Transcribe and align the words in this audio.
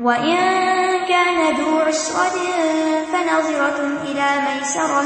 وَإِن 0.00 0.36
كَانَ 1.08 1.56
ذُو 1.56 1.78
عُسْرَةٍ 1.78 2.38
فَنَظِرَةٌ 3.12 3.80
إِلَى 4.04 4.28
مَيْسَرَةٍ 4.44 5.04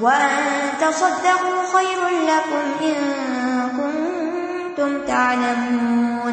وَأَن 0.00 0.34
تَصَدَّقُوا 0.80 1.62
خَيْرٌ 1.72 2.10
لَكُمْ 2.22 2.64
إِن 2.80 2.94
كُنتُمْ 3.76 5.06
تَعْلَمُونَ 5.06 6.32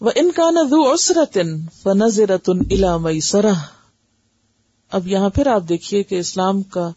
وَإِن 0.00 0.30
كَانَ 0.30 0.58
ذُو 0.70 0.92
عُسْرَةٍ 0.92 1.44
فَنَظِرَةٌ 1.82 2.60
إِلَى 2.70 2.98
مَيْسَرَةٍ 3.00 3.54
اب 4.92 5.06
یہاں 5.06 5.30
پھر 5.30 5.46
آپ 5.46 5.62
دیکھیے 5.68 6.02
کہ 6.02 6.14
اسلام 6.14 6.62
کا 6.62 6.90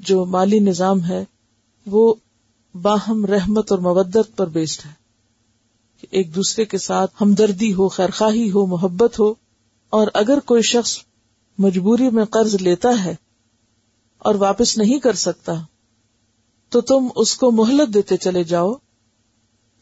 جو 0.00 0.24
مالی 0.24 0.58
نظام 0.58 1.04
ہے 1.04 1.24
وہ 1.86 2.14
باہم 2.74 3.26
رحمت 3.26 3.72
اور 3.72 3.80
مودت 3.80 4.36
پر 4.36 4.46
بیسڈ 4.46 4.86
ہے۔ 4.86 5.05
ایک 6.00 6.34
دوسرے 6.34 6.64
کے 6.64 6.78
ساتھ 6.78 7.14
ہمدردی 7.20 7.74
ہو، 7.74 7.88
خیرخواہی 7.88 8.50
ہو، 8.50 8.66
محبت 8.66 9.20
ہو، 9.20 9.34
اور 9.90 10.08
اگر 10.14 10.38
کوئی 10.40 10.62
شخص 10.62 10.98
مجبوری 11.58 12.10
میں 12.10 12.24
قرض 12.24 12.54
لیتا 12.54 13.04
ہے 13.04 13.14
اور 14.18 14.34
واپس 14.34 14.78
نہیں 14.78 14.98
کر 14.98 15.12
سکتا، 15.12 15.52
تو 16.68 16.80
تم 16.80 17.08
اس 17.16 17.36
کو 17.36 17.50
مہلت 17.50 17.94
دیتے 17.94 18.16
چلے 18.16 18.44
جاؤ۔ 18.44 18.72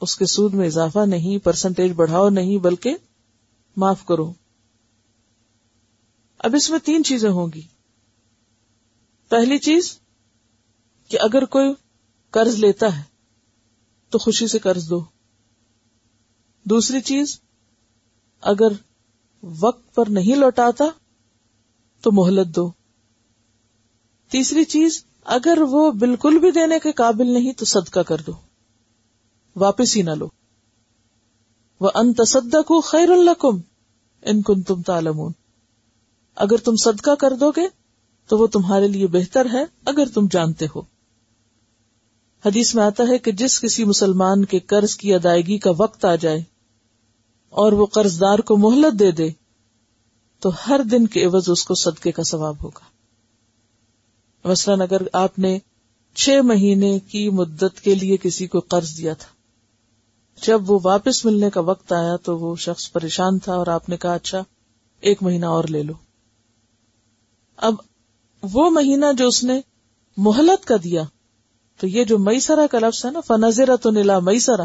اس 0.01 0.17
کے 0.17 0.27
سود 0.27 0.55
میں 0.55 0.67
اضافہ 0.67 1.07
نہیں 1.07 1.39
پرسنٹیج 1.39 1.93
بڑھاؤ 1.93 2.29
نہیں، 2.31 2.59
بلکہ 2.59 2.97
معاف 3.77 4.07
کرو۔ 4.07 4.33
اب 6.39 6.55
اس 6.55 6.71
میں 6.71 6.79
تین 6.79 7.05
چیزیں 7.05 7.31
ہوں 7.31 7.49
گی۔ 7.55 7.63
پہلی 9.29 9.59
چیز، 9.59 9.99
کہ 11.09 11.19
اگر 11.21 11.45
کوئی 11.45 11.73
قرض 12.31 12.55
لیتا 12.55 12.97
ہے، 12.97 13.03
تو 14.11 14.19
خوشی 14.19 14.49
سے 14.49 14.59
قرض 14.59 14.91
دو۔ 14.91 15.14
دوسری 16.65 17.01
چیز، 17.01 17.41
اگر 18.41 18.73
وقت 19.43 19.95
پر 19.95 20.05
نہیں 20.09 20.37
لوٹاتا 20.37 20.85
تو 22.01 22.13
مہلت 22.13 22.57
دو۔ 22.57 22.73
تیسری 24.31 24.65
چیز، 24.65 25.05
اگر 25.25 25.59
وہ 25.71 25.91
بالکل 25.91 26.39
بھی 26.39 26.51
دینے 26.51 26.79
کے 26.79 26.93
قابل 26.93 27.31
نہیں 27.31 27.53
تو 27.53 27.65
صدقہ 27.65 28.01
کر 28.01 28.17
دو۔ 28.27 28.33
واپس 29.57 29.97
ہی 29.97 30.03
نہ 30.03 30.11
لو۔ 30.11 30.29
وہ 31.81 31.91
ان 31.95 32.13
تصدق 32.13 32.73
خیر 32.85 33.11
القم 33.11 33.61
ان 34.23 34.43
کن 34.43 34.63
تم 34.63 34.83
تالمون 34.83 35.33
اگر 36.35 36.57
تم 36.57 36.77
صدقہ 36.77 37.11
کر 37.11 37.37
دو 37.37 37.51
گے 37.51 37.69
تو 38.27 38.39
وہ 38.39 38.47
تمہارے 38.47 38.89
لیے 38.89 39.07
بہتر 39.07 39.47
ہے، 39.53 39.65
اگر 39.85 40.09
تم 40.15 40.27
جانتے 40.31 40.67
ہو۔ 40.75 40.81
حدیث 42.47 42.75
میں 42.75 42.85
آتا 42.85 43.05
ہے 43.09 43.19
کہ 43.19 43.33
جس 43.33 43.61
کسی 43.61 43.85
مسلمان 43.85 44.45
کے 44.45 44.61
قرض 44.61 44.97
کی 44.97 45.15
ادائیگی 45.15 45.59
کا 45.59 45.71
وقت 45.77 46.05
آ 46.05 46.15
جائے 46.15 46.54
اور 47.55 47.73
وہ 47.73 47.87
قرض 47.87 48.21
دار 48.21 48.39
کو 48.39 48.57
مہلت 48.57 48.99
دے 48.99 49.11
دے، 49.11 49.29
تو 50.41 50.51
ہر 50.69 50.81
دن 50.91 51.07
کے 51.07 51.25
عوض 51.25 51.49
اس 51.49 51.65
کو 51.65 51.75
صدقے 51.75 52.13
کا 52.13 52.23
ثواب 52.23 52.63
ہوگا۔ 52.63 52.85
مثلاً 54.45 54.81
اگر 54.81 55.03
آپ 55.13 55.39
نے 55.39 55.59
چھ 56.17 56.41
مہینے 56.45 56.99
کی 56.99 57.29
مدت 57.31 57.81
کے 57.81 57.95
لیے 57.95 58.17
کسی 58.17 58.47
کو 58.47 58.61
قرض 58.61 58.97
دیا 58.99 59.15
تھا، 59.15 59.33
جب 60.47 60.71
وہ 60.71 60.79
واپس 60.85 61.25
ملنے 61.25 61.51
کا 61.51 61.61
وقت 61.61 61.93
آیا 61.93 62.17
تو 62.17 62.39
وہ 62.39 62.57
شخص 62.57 62.93
پریشان 62.93 63.39
تھا 63.39 63.55
اور 63.55 63.67
آپ 63.67 63.89
نے 63.89 63.97
کہا 63.97 64.15
اچھا 64.15 64.43
ایک 65.01 65.23
مہینہ 65.23 65.47
اور 65.47 65.65
لے 65.65 65.83
لو۔ 65.83 65.93
اب 67.57 67.75
وہ 68.43 68.71
مہینہ 68.71 69.07
جو 69.19 69.29
اس 69.29 69.45
نے 69.45 69.61
مہلت 70.17 70.65
کا 70.65 70.75
دیا، 70.85 71.03
تو 71.81 71.87
یہ 71.87 72.05
جو 72.05 72.19
مئی 72.19 72.41
سرا 72.41 72.67
کا 72.71 72.79
لفظ 72.79 73.05
ہے 73.05 73.11
نا 73.11 73.21
فنزرا 73.21 73.77
تو 73.77 73.91
نیلا 73.91 74.19
مئی 74.19 74.39
سرا 74.39 74.65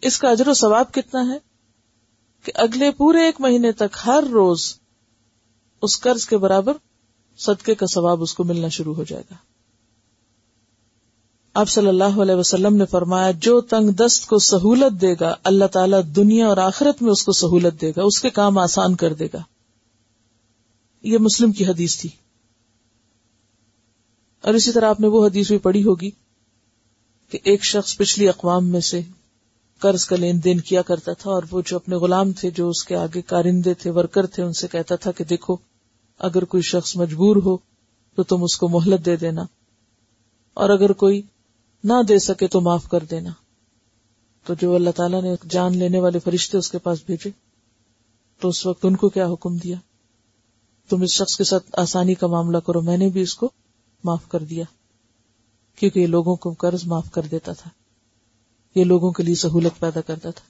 اس 0.00 0.18
کا 0.18 0.28
اجر 0.28 0.48
و 0.48 0.54
ثواب 0.54 0.92
کتنا 0.92 1.20
ہے؟ 1.28 1.47
کہ 2.42 2.52
اگلے 2.54 2.90
پورے 2.90 3.18
ایک 3.18 3.40
مہینے 3.40 3.72
تک 3.72 3.96
ہر 4.06 4.24
روز 4.32 4.74
اس 5.82 6.00
قرض 6.00 6.26
کے 6.26 6.36
برابر 6.36 6.72
صدقے 7.38 7.74
کا 7.74 7.86
ثواب 7.86 8.22
اس 8.22 8.34
کو 8.34 8.44
ملنا 8.44 8.68
شروع 8.68 8.94
ہو 8.94 9.04
جائے 9.04 9.22
گا۔ 9.30 9.36
آپ 11.54 11.68
صلی 11.68 11.88
اللہ 11.88 12.22
علیہ 12.22 12.34
وسلم 12.34 12.76
نے 12.76 12.86
فرمایا، 12.86 13.30
جو 13.30 13.60
تنگ 13.60 13.90
دست 13.90 14.26
کو 14.26 14.38
سہولت 14.38 15.00
دے 15.00 15.14
گا، 15.20 15.34
اللہ 15.44 15.64
تعالیٰ 15.64 16.00
دنیا 16.16 16.46
اور 16.46 16.56
آخرت 16.56 17.02
میں 17.02 17.12
اس 17.12 17.24
کو 17.24 17.32
سہولت 17.32 17.80
دے 17.80 17.90
گا، 17.90 18.02
اس 18.02 18.22
کے 18.22 18.30
کام 18.30 18.58
آسان 18.58 18.94
کر 18.94 19.12
دے 19.12 19.26
گا۔ 19.34 19.42
یہ 21.02 21.18
مسلم 21.18 21.52
کی 21.52 21.66
حدیث 21.66 22.00
تھی۔ 22.00 22.08
اور 24.40 24.54
اسی 24.54 24.72
طرح 24.72 24.88
آپ 24.88 25.00
نے 25.00 25.06
وہ 25.06 25.26
حدیث 25.26 25.48
بھی 25.48 25.58
پڑھی 25.58 25.84
ہوگی 25.84 26.10
کہ 27.30 27.38
ایک 27.44 27.64
شخص 27.64 27.96
پچھلی 27.96 28.28
اقوام 28.28 28.68
میں 28.68 28.80
سے 28.80 29.02
قرض 29.78 30.04
کا 30.04 30.16
لین 30.16 30.44
دین 30.44 30.60
کیا 30.60 30.82
کرتا 30.82 31.12
تھا 31.12 31.30
اور 31.30 31.42
وہ 31.50 31.62
جو 31.66 31.76
اپنے 31.76 31.96
غلام 31.96 32.32
تھے، 32.32 32.50
جو 32.50 32.68
اس 32.68 32.84
کے 32.84 32.96
آگے 32.96 33.22
کارندے 33.22 33.74
تھے، 33.74 33.90
ورکر 33.90 34.26
تھے، 34.26 34.42
ان 34.42 34.52
سے 34.52 34.68
کہتا 34.68 34.96
تھا 34.96 35.10
کہ 35.10 35.24
دیکھو، 35.24 35.56
اگر 36.18 36.44
کوئی 36.44 36.62
شخص 36.62 36.96
مجبور 36.96 37.36
ہو 37.36 37.56
تو 38.14 38.22
تم 38.22 38.42
اس 38.42 38.56
کو 38.56 38.68
مہلت 38.68 39.06
دے 39.06 39.16
دینا 39.16 39.42
اور 40.54 40.70
اگر 40.70 40.92
کوئی 40.92 41.22
نہ 41.84 41.92
دے 42.08 42.18
سکے 42.18 42.46
تو 42.46 42.60
معاف 42.60 42.88
کر 42.88 43.04
دینا۔ 43.10 43.30
تو 44.44 44.54
جو 44.54 44.74
اللہ 44.74 44.90
تعالیٰ 44.90 45.22
نے 45.22 45.34
جان 45.48 45.76
لینے 45.76 46.00
والے 46.00 46.18
فرشتے 46.18 46.58
اس 46.58 46.70
کے 46.70 46.78
پاس 46.78 46.98
بھیجے، 47.06 47.30
تو 48.40 48.48
اس 48.48 48.66
وقت 48.66 48.84
ان 48.84 48.96
کو 48.96 49.08
کیا 49.08 49.32
حکم 49.32 49.56
دیا؟ 49.56 49.76
تم 50.88 51.02
اس 51.02 51.10
شخص 51.10 51.36
کے 51.36 51.44
ساتھ 51.44 51.70
آسانی 51.72 52.14
کا 52.14 52.26
معاملہ 52.26 52.58
کرو، 52.58 52.80
میں 52.80 52.96
نے 52.96 53.08
بھی 53.08 53.20
اس 53.20 53.34
کو 53.34 53.50
معاف 54.04 54.28
کر 54.28 54.38
دیا، 54.38 54.64
کیونکہ 55.76 56.00
یہ 56.00 56.06
لوگوں 56.06 56.36
کو 56.36 56.52
قرض 56.52 56.84
معاف 56.86 57.10
کر 57.10 57.22
دیتا 57.22 57.52
تھا۔ 57.52 57.70
یہ 58.78 58.84
لوگوں 58.84 59.12
کے 59.12 59.22
لیے 59.22 59.34
سہولت 59.34 59.80
پیدا 59.80 60.00
کرتا 60.00 60.30
تھا۔ 60.30 60.44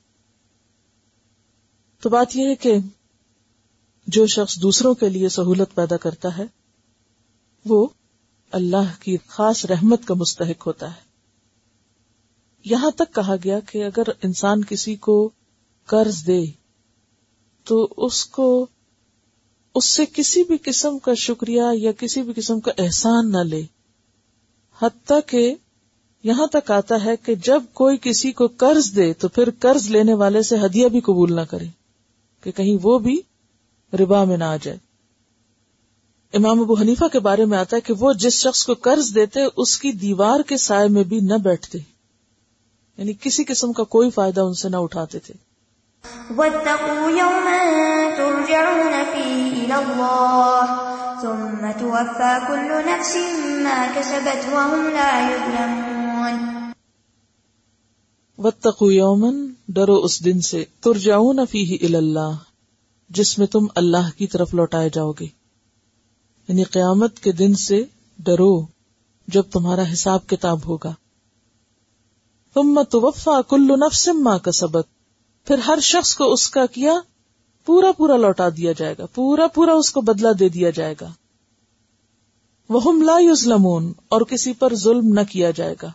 تو 2.02 2.08
بات 2.08 2.36
یہ 2.36 2.46
ہے 2.46 2.54
کہ 2.54 2.74
جو 4.06 4.26
شخص 4.26 4.62
دوسروں 4.62 4.94
کے 4.94 5.08
لیے 5.08 5.28
سہولت 5.28 5.74
پیدا 5.74 5.96
کرتا 5.96 6.38
ہے، 6.38 6.42
وہ 7.64 7.88
اللہ 8.50 9.02
کی 9.02 9.16
خاص 9.26 9.64
رحمت 9.64 10.04
کا 10.04 10.14
مستحق 10.14 10.66
ہوتا 10.66 10.90
ہے۔ 10.90 11.08
یہاں 12.64 12.90
تک 12.90 13.14
کہا 13.14 13.34
گیا 13.44 13.60
کہ 13.60 13.84
اگر 13.84 14.02
انسان 14.22 14.64
کسی 14.64 14.96
کو 14.96 15.30
قرض 15.86 16.26
دے، 16.26 16.44
تو 17.64 17.94
اس 17.96 18.26
کو، 18.26 18.66
اس 19.74 19.84
سے 19.84 20.04
کسی 20.12 20.44
بھی 20.44 20.56
قسم 20.62 20.98
کا 20.98 21.14
شکریہ 21.14 21.62
یا 21.74 21.92
کسی 21.92 22.22
بھی 22.22 22.32
قسم 22.36 22.60
کا 22.60 22.72
احسان 22.78 23.32
نہ 23.32 23.38
لے۔ 23.38 23.62
حتیٰ 24.82 25.20
کہ 25.26 25.54
یہاں 26.22 26.46
تک 26.46 26.70
آتا 26.70 27.04
ہے 27.04 27.16
کہ 27.16 27.34
جب 27.34 27.62
کوئی 27.72 27.96
کسی 28.02 28.32
کو 28.32 28.48
قرض 28.56 28.96
دے 28.96 29.12
تو 29.12 29.28
پھر 29.28 29.48
قرض 29.58 29.90
لینے 29.90 30.14
والے 30.14 30.42
سے 30.42 30.56
ہدیہ 30.64 30.88
بھی 30.88 31.00
قبول 31.00 31.36
نہ 31.36 31.40
کرے 31.40 31.64
کہ 32.42 32.50
کہیں 32.50 32.78
وہ 32.82 32.98
بھی 32.98 33.20
ربا 34.00 34.24
میں 34.24 34.36
نہ 34.36 34.44
آ 34.44 34.56
جائے۔ 34.62 34.78
امام 36.34 36.60
ابو 36.60 36.74
حنیفہ 36.74 37.04
کے 37.12 37.18
بارے 37.18 37.44
میں 37.44 37.58
آتا 37.58 37.76
ہے 37.76 37.80
کہ 37.80 37.94
وہ 38.00 38.12
جس 38.12 38.32
شخص 38.32 38.66
کو 38.66 38.74
قرض 38.74 39.14
دیتے 39.14 39.40
اس 39.56 39.78
کی 39.78 39.92
دیوار 39.92 40.40
کے 40.40 40.56
سائے 40.56 40.88
میں 40.88 41.04
بھی 41.04 41.18
نہ 41.20 41.34
بیٹھتے۔ 41.34 41.78
یعنی 42.96 43.12
کسی 43.20 43.44
قسم 43.44 43.72
کا 43.72 43.84
کوئی 43.84 44.10
فائدہ 44.10 44.40
ان 44.40 44.54
سے 44.54 44.68
نہ 44.68 44.76
اٹھاتے 44.76 45.18
تھے۔ 45.18 45.34
ثم 51.22 51.72
توفى 51.78 52.46
كل 52.46 52.72
نفس 52.86 53.16
ما 53.62 53.84
كسبت 53.94 54.54
وهم 54.54 54.88
لا 54.92 55.28
يظلمون 55.30 55.87
واتقوا 58.38 58.92
يوما 58.92 59.30
ڈرو 59.68 59.96
اس 59.96 60.24
دن 60.24 60.40
سے۔ 60.40 60.64
ترجعون 60.80 61.40
فيه 61.50 61.86
إلى 61.86 61.94
الله 61.94 62.34
جس 63.08 63.38
میں 63.38 63.46
تم 63.46 63.66
اللہ 63.74 64.18
کی 64.18 64.26
طرف 64.26 64.54
لوٹائے 64.54 64.90
جاؤ 64.92 65.12
گے۔ 65.12 65.26
یعنی 66.48 66.64
قیامت 66.64 67.20
کے 67.20 67.32
دن 67.32 67.54
سے 67.54 67.84
ڈرو 68.18 68.66
جب 69.28 69.42
تمہارا 69.42 69.82
حساب 69.92 70.26
کتاب 70.26 70.66
ہوگا۔ 70.66 70.94
ثم 72.54 72.82
توفى 72.82 73.42
كل 73.48 73.66
نفس 73.66 74.08
ما 74.08 74.38
كسبت 74.38 74.86
پھر 75.44 75.58
ہر 75.58 75.80
شخص 75.80 76.14
کو 76.14 76.32
اس 76.32 76.50
کا 76.50 76.66
کیا؟ 76.66 76.92
پورا 77.66 77.92
پورا 77.92 78.16
لوٹا 78.16 78.48
دیا 78.56 78.72
جائے 78.72 78.94
گا۔ 78.98 79.06
پورا 79.06 79.46
پورا 79.46 79.72
اس 79.72 79.90
کو 79.90 80.00
بدلا 80.00 80.28
دے 80.40 80.48
دیا 80.48 80.70
جائے 80.70 80.94
گا۔ 81.00 81.12
وہ 82.68 82.92
لا 82.92 83.16
یظلمون 83.20 83.92
اور 84.08 84.20
کسی 84.20 84.52
پر 84.52 84.74
ظلم 84.74 85.08
نہ 85.08 85.20
کیا 85.30 85.50
جائے 85.50 85.74
گا۔ 85.82 85.92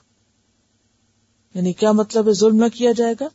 یعنی 1.53 1.73
کیا 1.73 1.91
مطلب 1.91 2.27
ہے 2.27 2.33
ظلم 2.33 2.55
نہ 2.55 2.67
کیا 2.73 2.91
جائے 2.91 3.15
گا؟ 3.19 3.27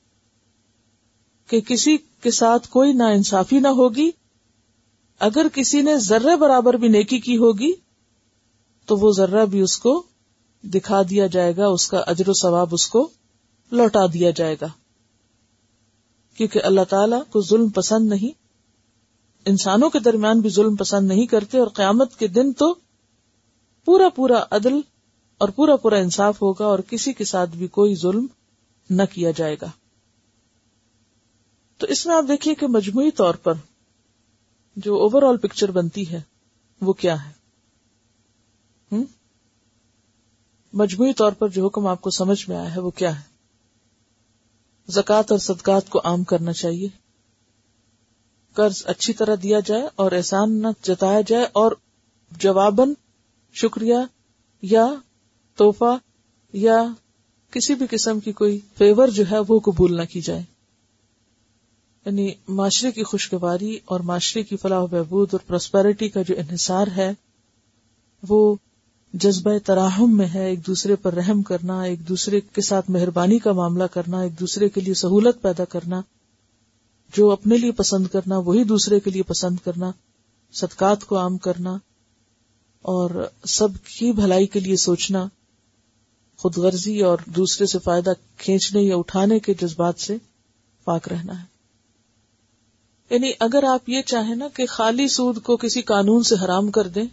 کہ 1.46 1.60
کسی 1.60 1.96
کے 1.96 2.30
ساتھ 2.30 2.68
کوئی 2.68 2.92
نا 2.92 3.06
انصافی 3.06 3.58
نہ 3.58 3.68
ہوگی؟ 3.68 4.10
اگر 5.18 5.46
کسی 5.54 5.82
نے 5.82 5.98
ذرے 5.98 6.36
برابر 6.36 6.74
بھی 6.74 6.88
نیکی 6.88 7.18
کی 7.18 7.36
ہوگی، 7.36 7.72
تو 8.86 8.96
وہ 8.96 9.12
ذرہ 9.12 9.46
بھی 9.46 9.60
اس 9.60 9.78
کو 9.78 10.02
دکھا 10.62 11.02
دیا 11.10 11.26
جائے 11.26 11.56
گا، 11.56 11.66
اس 11.66 11.88
کا 11.88 11.98
اجر 11.98 12.28
و 12.28 12.32
ثواب 12.32 12.68
اس 12.72 12.86
کو 12.86 13.08
لوٹا 13.70 14.06
دیا 14.12 14.30
جائے 14.30 14.56
گا۔ 14.60 14.66
کیونکہ 16.36 16.60
اللہ 16.64 16.84
تعالیٰ 16.88 17.20
کو 17.30 17.40
ظلم 17.40 17.68
پسند 17.68 18.08
نہیں، 18.08 18.48
انسانوں 19.44 19.90
کے 19.90 19.98
درمیان 19.98 20.40
بھی 20.40 20.50
ظلم 20.50 20.76
پسند 20.76 21.08
نہیں 21.08 21.26
کرتے 21.26 21.58
اور 21.58 21.68
قیامت 21.68 22.16
کے 22.16 22.26
دن 22.26 22.52
تو 22.52 22.74
پورا 23.84 24.08
پورا 24.08 24.44
عدل 24.50 24.80
اور 25.38 25.48
پورا 25.48 25.76
پورا 25.76 25.96
انصاف 25.96 26.42
ہوگا 26.42 26.66
اور 26.66 26.78
کسی 26.78 27.12
کے 27.12 27.24
ساتھ 27.24 27.50
بھی 27.50 27.66
کوئی 27.66 27.94
ظلم 27.94 28.26
نہ 28.90 29.02
کیا 29.12 29.30
جائے 29.30 29.56
گا۔ 29.62 29.70
تو 31.76 31.86
اس 31.86 32.06
میں 32.06 32.16
آپ 32.16 32.24
دیکھیے 32.28 32.54
کہ 32.54 32.66
مجموعی 32.66 33.10
طور 33.10 33.34
پر 33.34 33.52
جو 34.76 34.94
اوور 34.94 35.22
آل 35.22 35.36
پکچر 35.36 35.70
بنتی 35.70 36.10
ہے، 36.10 36.20
وہ 36.80 36.92
کیا 36.92 37.26
ہے؟ 37.26 37.38
مجموعی 40.72 41.12
طور 41.12 41.32
پر 41.32 41.48
جو 41.48 41.66
حکم 41.66 41.86
آپ 41.86 42.00
کو 42.00 42.10
سمجھ 42.10 42.48
میں 42.48 42.56
آیا 42.56 42.74
ہے، 42.74 42.80
وہ 42.80 42.90
کیا 42.90 43.20
ہے؟ 43.20 43.24
زکوٰۃ 44.88 45.22
اور 45.30 45.38
صدقات 45.38 45.88
کو 45.88 46.00
عام 46.04 46.24
کرنا 46.24 46.52
چاہیے۔ 46.52 46.88
قرض 48.52 48.82
اچھی 48.86 49.12
طرح 49.12 49.34
دیا 49.42 49.60
جائے 49.60 49.88
اور 49.94 50.12
احسان 50.12 50.62
نہ 50.62 50.66
جتایا 50.82 51.20
جائے 51.20 51.44
اور 51.52 51.72
جواباً 52.30 52.94
شکریہ 53.52 53.96
یا 54.62 54.86
توحفہ 55.58 55.96
یا 56.52 56.86
کسی 57.50 57.74
بھی 57.74 57.86
قسم 57.90 58.20
کی 58.20 58.32
کوئی 58.32 58.60
فیور 58.78 59.08
جو 59.08 59.24
ہے 59.30 59.38
وہ 59.48 59.58
قبول 59.58 59.96
نہ 59.96 60.02
کی 60.02 60.20
جائے۔ 60.20 60.42
یعنی 62.06 62.32
معاشرے 62.48 62.92
کی 62.92 63.02
خوشگواری 63.02 63.78
اور 63.84 64.00
معاشرے 64.00 64.42
کی 64.42 64.56
فلاح 64.56 64.80
و 64.80 64.86
بہبود 64.86 65.28
اور 65.32 65.40
پراسپیرٹی 65.46 66.08
کا 66.08 66.22
جو 66.22 66.34
انحصار 66.38 66.86
ہے، 66.96 67.12
وہ 68.28 68.54
جذبہ 69.12 69.58
تراہم 69.64 70.16
میں 70.16 70.28
ہے۔ 70.34 70.46
ایک 70.46 70.66
دوسرے 70.66 70.96
پر 70.96 71.14
رحم 71.14 71.42
کرنا، 71.42 71.82
ایک 71.82 72.08
دوسرے 72.08 72.40
کے 72.40 72.60
ساتھ 72.60 72.90
مہربانی 72.90 73.38
کا 73.38 73.52
معاملہ 73.52 73.84
کرنا، 73.84 74.20
ایک 74.20 74.40
دوسرے 74.40 74.68
کے 74.68 74.80
لیے 74.80 74.94
سہولت 74.94 75.42
پیدا 75.42 75.64
کرنا، 75.64 76.00
جو 77.16 77.30
اپنے 77.30 77.56
لیے 77.56 77.72
پسند 77.72 78.06
کرنا، 78.06 78.38
وہی 78.38 78.64
دوسرے 78.64 79.00
کے 79.00 79.10
لیے 79.10 79.22
پسند 79.22 79.56
کرنا، 79.64 79.90
صدقات 80.52 81.04
کو 81.04 81.18
عام 81.18 81.38
کرنا 81.38 81.78
اور 82.82 83.28
سب 83.44 83.68
کی 83.84 84.12
بھلائی 84.12 84.46
کے 84.46 84.60
لیے 84.60 84.76
سوچنا۔ 84.76 85.28
خود 86.38 86.56
غرضی 86.56 87.00
اور 87.00 87.18
دوسرے 87.26 87.66
سے 87.66 87.78
فائدہ 87.78 88.12
کھینچنے 88.36 88.82
یا 88.82 88.96
اٹھانے 88.96 89.38
کے 89.38 89.54
جذبات 89.54 90.00
سے 90.00 90.16
پاک 90.84 91.08
رہنا 91.08 91.42
ہے۔ 91.42 91.58
یعنی 93.10 93.32
اگر 93.40 93.64
آپ 93.64 93.88
یہ 93.88 94.02
چاہیں 94.02 94.34
نا 94.34 94.48
کہ 94.48 94.66
خالی 94.66 95.08
سود 95.08 95.42
کو 95.42 95.56
کسی 95.56 95.82
قانون 95.82 96.22
سے 96.22 96.34
حرام 96.44 96.70
کر 96.70 96.88
دیں 96.88 97.04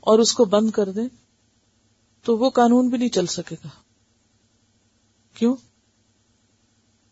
اور 0.00 0.18
اس 0.18 0.32
کو 0.32 0.44
بند 0.44 0.70
کر 0.70 0.92
دیں، 0.92 1.08
تو 2.22 2.38
وہ 2.38 2.50
قانون 2.50 2.88
بھی 2.88 2.98
نہیں 2.98 3.08
چل 3.08 3.26
سکے 3.26 3.56
گا۔ 3.64 3.68
کیوں؟ 5.34 5.56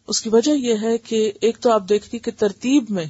اس 0.07 0.21
کی 0.21 0.29
وجہ 0.29 0.53
یہ 0.53 0.75
ہے 0.83 0.99
کہ 0.99 1.33
ایک 1.41 1.59
تو 1.61 1.73
آپ 1.73 1.83
دیکھتی 1.89 2.19
کہ 2.19 2.31
ترتیب 2.39 2.85
میں 2.91 3.07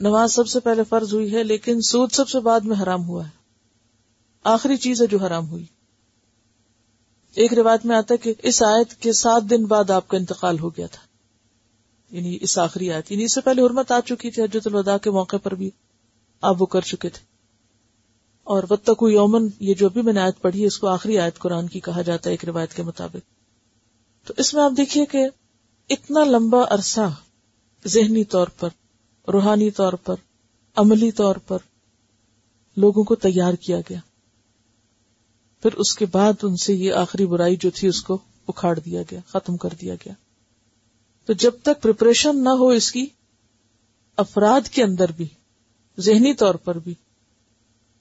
نماز 0.00 0.34
سب 0.34 0.48
سے 0.48 0.60
پہلے 0.60 0.84
فرض 0.84 1.14
ہوئی 1.14 1.34
ہے، 1.34 1.42
لیکن 1.44 1.80
سود 1.80 2.12
سب 2.12 2.28
سے 2.28 2.40
بعد 2.40 2.60
میں 2.60 2.82
حرام 2.82 3.04
ہوا 3.08 3.24
ہے۔ 3.24 3.30
آخری 4.44 4.76
چیز 4.76 5.02
ہے 5.02 5.06
جو 5.06 5.18
حرام 5.18 5.48
ہوئی۔ 5.48 5.64
ایک 7.34 7.54
روایت 7.54 7.86
میں 7.86 7.96
آتا 7.96 8.14
ہے 8.14 8.18
کہ 8.18 8.34
اس 8.42 8.62
آیت 8.62 8.94
کے 8.94 9.12
سات 9.12 9.42
دن 9.50 9.64
بعد 9.64 9.90
آپ 9.90 10.08
کا 10.08 10.16
انتقال 10.16 10.58
ہو 10.58 10.68
گیا 10.68 10.86
تھا۔ 10.86 11.02
یعنی 12.16 12.38
اس 12.40 12.58
آخری 12.58 12.92
آیت۔ 12.92 13.12
یعنی 13.12 13.24
اس 13.24 13.34
سے 13.34 13.40
پہلے 13.40 13.62
حرمت 13.62 13.92
آ 13.92 14.00
چکی 14.00 14.30
تھی 14.30 14.42
حجت 14.42 14.66
الوداع 14.66 14.98
کے 14.98 15.10
موقع 15.10 15.36
پر 15.36 15.54
بھی۔ 15.54 15.70
آپ 16.42 16.62
وہ 16.62 16.66
کر 16.66 16.80
چکے 16.80 17.08
تھے۔ 17.08 17.24
اور 18.44 18.62
وطق 18.70 19.04
یومن 19.12 19.48
یہ 19.60 19.74
جو 19.74 19.88
بھی 19.88 20.02
میں 20.02 20.12
نے 20.12 20.20
آیت 20.20 20.40
پڑھی 20.40 20.64
اس 20.64 20.78
کو 20.78 20.86
آخری 20.86 21.18
آیت 21.18 21.38
قرآن 21.38 21.66
کی 21.66 21.80
کہا 21.80 22.02
جاتا 22.02 22.30
ہے 22.30 22.32
ایک 22.32 22.44
روایت 22.44 22.74
کے 22.74 22.82
مطابق۔ 22.82 23.16
تو 24.26 24.34
اس 24.36 24.54
میں 24.54 24.62
آپ 24.62 24.72
دیکھیے 24.76 25.06
کہ 25.06 25.26
اتنا 25.88 26.24
لمبا 26.24 26.60
عرصہ 26.70 27.10
ذہنی 27.86 28.24
طور 28.24 28.46
پر، 28.46 28.68
روحانی 29.30 29.70
طور 29.70 29.92
پر، 29.92 30.14
عملی 30.76 31.10
طور 31.10 31.36
پر 31.36 31.58
لوگوں 32.76 33.04
کو 33.04 33.14
تیار 33.14 33.54
کیا 33.54 33.78
گیا۔ 33.80 33.98
پھر 35.62 35.72
اس 35.72 35.94
کے 35.94 36.06
بعد 36.06 36.32
ان 36.42 36.56
سے 36.56 36.74
یہ 36.74 36.92
آخری 36.92 37.26
برائی 37.26 37.56
جو 37.56 37.70
تھی 37.70 37.88
اس 37.88 38.02
کو 38.02 38.18
اکھاڑ 38.48 38.78
دیا 38.78 39.02
گیا، 39.10 39.20
ختم 39.26 39.56
کر 39.56 39.68
دیا 39.80 39.94
گیا۔ 39.94 40.12
تو 41.26 41.32
جب 41.32 41.50
تک 41.62 41.82
پریپریشن 41.82 42.42
نہ 42.44 42.48
ہو 42.48 42.68
اس 42.68 42.92
کی، 42.92 43.06
افراد 44.16 44.68
کے 44.68 44.82
اندر 44.82 45.12
بھی، 45.12 45.26
ذہنی 45.98 46.34
طور 46.34 46.54
پر 46.54 46.78
بھی، 46.78 46.94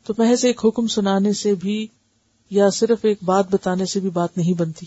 تو 0.05 0.13
محض 0.17 0.45
ایک 0.45 0.65
حکم 0.65 0.87
سنانے 0.87 1.33
سے 1.33 1.55
بھی 1.55 1.87
یا 2.49 2.69
صرف 2.69 3.05
ایک 3.05 3.23
بات 3.23 3.51
بتانے 3.51 3.85
سے 3.85 3.99
بھی 3.99 4.09
بات 4.09 4.37
نہیں 4.37 4.53
بنتی۔ 4.53 4.85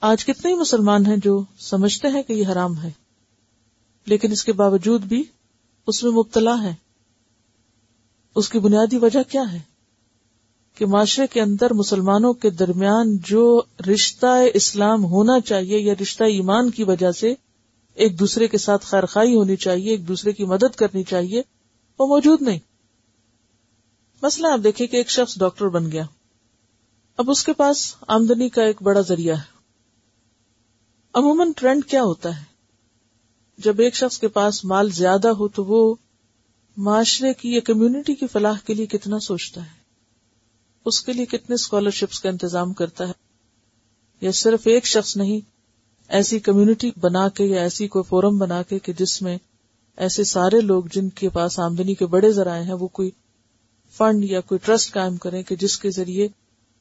آج 0.00 0.24
کتنے 0.24 0.50
ہی 0.50 0.56
مسلمان 0.56 1.06
ہیں 1.06 1.16
جو 1.16 1.42
سمجھتے 1.58 2.08
ہیں 2.08 2.22
کہ 2.22 2.32
یہ 2.32 2.46
حرام 2.52 2.82
ہے، 2.82 2.90
لیکن 4.06 4.32
اس 4.32 4.44
کے 4.44 4.52
باوجود 4.52 5.02
بھی 5.02 5.22
اس 5.86 6.02
میں 6.02 6.12
مبتلا 6.12 6.62
ہے 6.62 6.74
اس 8.34 8.48
کی 8.48 8.58
بنیادی 8.58 8.98
وجہ 8.98 9.22
کیا 9.22 9.42
ہے؟ 9.52 9.58
کہ 10.78 10.86
معاشرے 10.86 11.26
کے 11.26 11.40
اندر 11.40 11.72
مسلمانوں 11.72 12.32
کے 12.32 12.50
درمیان 12.50 13.16
جو 13.18 13.62
رشتہ 13.92 14.26
اسلام 14.54 15.04
ہونا 15.04 15.40
چاہیے 15.40 15.78
یا 15.78 15.94
رشتہ 16.02 16.24
ایمان 16.24 16.70
کی 16.70 16.84
وجہ 16.84 17.10
سے 17.10 17.34
ایک 17.94 18.18
دوسرے 18.18 18.48
کے 18.48 18.58
ساتھ 18.58 18.86
خیرخائی 18.86 19.34
ہونی 19.34 19.56
چاہیے، 19.56 19.90
ایک 19.90 20.08
دوسرے 20.08 20.32
کی 20.32 20.44
مدد 20.44 20.74
کرنی 20.76 21.02
چاہیے، 21.02 21.42
وہ 21.98 22.06
موجود 22.06 22.42
نہیں۔ 22.42 22.58
مسئلہ 24.22 24.46
آپ 24.46 24.60
دیکھیں 24.64 24.86
کہ 24.86 24.96
ایک 24.96 25.10
شخص 25.10 25.38
ڈاکٹر 25.38 25.68
بن 25.68 25.92
گیا۔ 25.92 26.04
اب 27.16 27.30
اس 27.30 27.44
کے 27.44 27.52
پاس 27.52 27.94
آمدنی 28.08 28.48
کا 28.48 28.62
ایک 28.62 28.82
بڑا 28.82 29.00
ذریعہ 29.00 29.36
ہے۔ 29.36 29.58
عموماً 31.14 31.52
ٹرینڈ 31.56 31.84
کیا 31.84 32.02
ہوتا 32.02 32.38
ہے؟ 32.38 32.44
جب 33.58 33.80
ایک 33.80 33.94
شخص 33.94 34.18
کے 34.18 34.28
پاس 34.28 34.64
مال 34.64 34.90
زیادہ 34.90 35.28
ہو 35.28 35.48
تو 35.48 35.64
وہ 35.64 35.94
معاشرے 36.76 37.34
کی 37.34 37.54
یا 37.54 37.60
کمیونٹی 37.60 38.14
کی 38.14 38.26
فلاح 38.26 38.58
کے 38.66 38.74
لیے 38.74 38.86
کتنا 38.86 39.18
سوچتا 39.18 39.64
ہے؟ 39.64 39.77
اس 40.84 41.02
کے 41.02 41.12
لیے 41.12 41.26
کتنے 41.26 41.54
اسکالرشپس 41.54 42.20
کا 42.20 42.28
انتظام 42.28 42.72
کرتا 42.72 43.08
ہے؟ 43.08 43.12
یا 44.20 44.32
صرف 44.32 44.66
ایک 44.66 44.86
شخص 44.86 45.16
نہیں، 45.16 45.40
ایسی 46.08 46.38
کمیونٹی 46.38 46.90
بنا 46.96 47.28
کے 47.28 47.44
یا 47.44 47.62
ایسی 47.62 47.88
کوئی 47.88 48.02
فورم 48.08 48.38
بنا 48.38 48.62
کے 48.62 48.78
کہ 48.78 48.92
جس 48.92 49.22
میں 49.22 49.38
ایسے 49.96 50.24
سارے 50.24 50.60
لوگ 50.60 50.84
جن 50.92 51.08
کے 51.08 51.28
پاس 51.28 51.58
آمدنی 51.58 51.94
کے 51.94 52.06
بڑے 52.06 52.32
ذرائع 52.32 52.62
ہیں، 52.62 52.72
وہ 52.72 52.88
کوئی 52.88 53.10
فنڈ 53.96 54.24
یا 54.24 54.40
کوئی 54.40 54.58
ٹرسٹ 54.64 54.92
قائم 54.92 55.16
کریں 55.16 55.42
کہ 55.42 55.56
جس 55.56 55.78
کے 55.78 55.90
ذریعے 55.90 56.28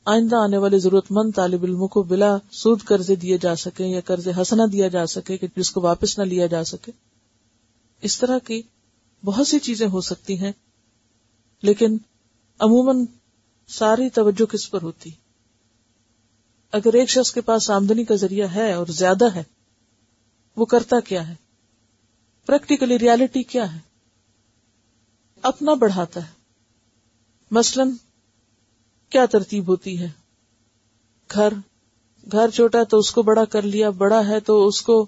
آئندہ 0.06 0.36
آنے 0.36 0.58
والے 0.58 0.80
ضرورت 0.80 1.06
مند 1.12 1.32
طالب 1.36 1.64
علموں 1.64 1.88
کو 1.88 2.04
بلا 2.04 2.38
سود 2.52 2.84
قرضے 2.84 3.16
دیے 3.16 3.38
جا 3.38 3.56
سکے 3.56 3.86
یا 3.86 4.02
قرض 4.06 4.28
ہنسنا 4.28 4.64
دیا 4.72 4.88
جا 4.88 5.06
سکے 5.06 5.38
کہ 5.38 5.48
جس 5.56 5.72
کو 5.72 5.82
واپس 5.82 6.20
نہ 6.20 6.24
لیا 6.24 6.46
جا 6.46 6.64
سکے۔ 6.64 6.92
اس 8.02 8.20
طرح 8.20 8.38
کی 8.40 8.62
بہت 9.24 9.48
سی 9.48 9.60
چیزیں 9.60 9.88
ہو 9.88 10.02
سکتی 10.02 10.40
ہیں، 10.40 10.52
لیکن 11.62 11.98
عموماً 12.60 13.06
ساری 13.68 14.10
توجہ 14.10 14.46
کس 14.46 14.72
پر 14.72 14.82
ہوتی؟ 14.82 15.10
اگر 16.72 16.94
ایک 16.94 17.10
شخص 17.10 17.32
کے 17.32 17.42
پاس 17.42 17.70
آمدنی 17.70 18.04
کا 18.04 18.16
ذریعہ 18.16 18.48
ہے 18.48 18.74
اور 18.74 18.88
زیادہ 18.88 19.36
ہے، 19.36 19.44
وہ 20.56 20.66
کرتا 20.66 21.00
کیا 21.00 21.28
ہے؟ 21.28 21.36
پریکٹیکلی 22.46 23.00
ریالٹی 23.00 23.44
کیا 23.44 23.76
ہے؟ 23.76 23.80
اپنا 25.42 25.74
بڑھاتا 25.74 26.28
ہے۔ 26.28 26.32
مثلاً، 27.52 27.92
کیا 29.10 29.26
ترتیب 29.26 29.68
ہوتی 29.68 30.00
ہے؟ 30.00 30.10
گھر۔ 31.34 31.54
گھر 32.32 32.50
چھوٹا 32.50 32.84
تو 32.84 32.98
اس 32.98 33.12
کو 33.12 33.22
بڑا 33.22 33.46
کر 33.46 33.62
لیا، 33.62 33.90
بڑا 33.90 34.28
ہے 34.28 34.40
تو 34.40 34.68
اس 34.68 34.82
کو 34.82 35.06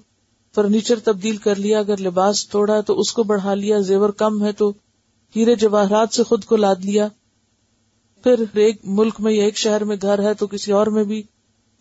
فرنیچر 0.56 1.00
تبدیل 1.00 1.38
کر 1.38 1.56
لیا، 1.56 1.80
اگر 1.80 1.98
لباس 1.98 2.50
توڑا 2.50 2.82
تو 2.82 3.00
اس 3.00 3.14
کو 3.14 3.24
بڑھا 3.24 3.54
لیا، 3.54 3.80
زیور 3.80 4.10
کم 4.10 4.46
ہے 4.46 4.52
تو 4.52 4.74
ہیرے 5.36 5.56
جواہرات 5.56 6.14
سے 6.14 6.24
خود 6.24 6.46
کو 6.46 6.56
لاد 6.56 6.76
لیا۔ 6.76 7.08
پھر 8.24 8.44
ایک 8.54 8.78
ملک 8.84 9.16
میں 9.20 9.32
یا 9.32 9.44
ایک 9.44 9.58
شہر 9.58 9.84
میں 9.84 9.96
گھر 10.02 10.20
ہے 10.20 10.34
تو 10.34 10.48
کسی 10.48 10.72
اور 10.72 10.88
میں 10.88 11.04
بھی 11.04 11.24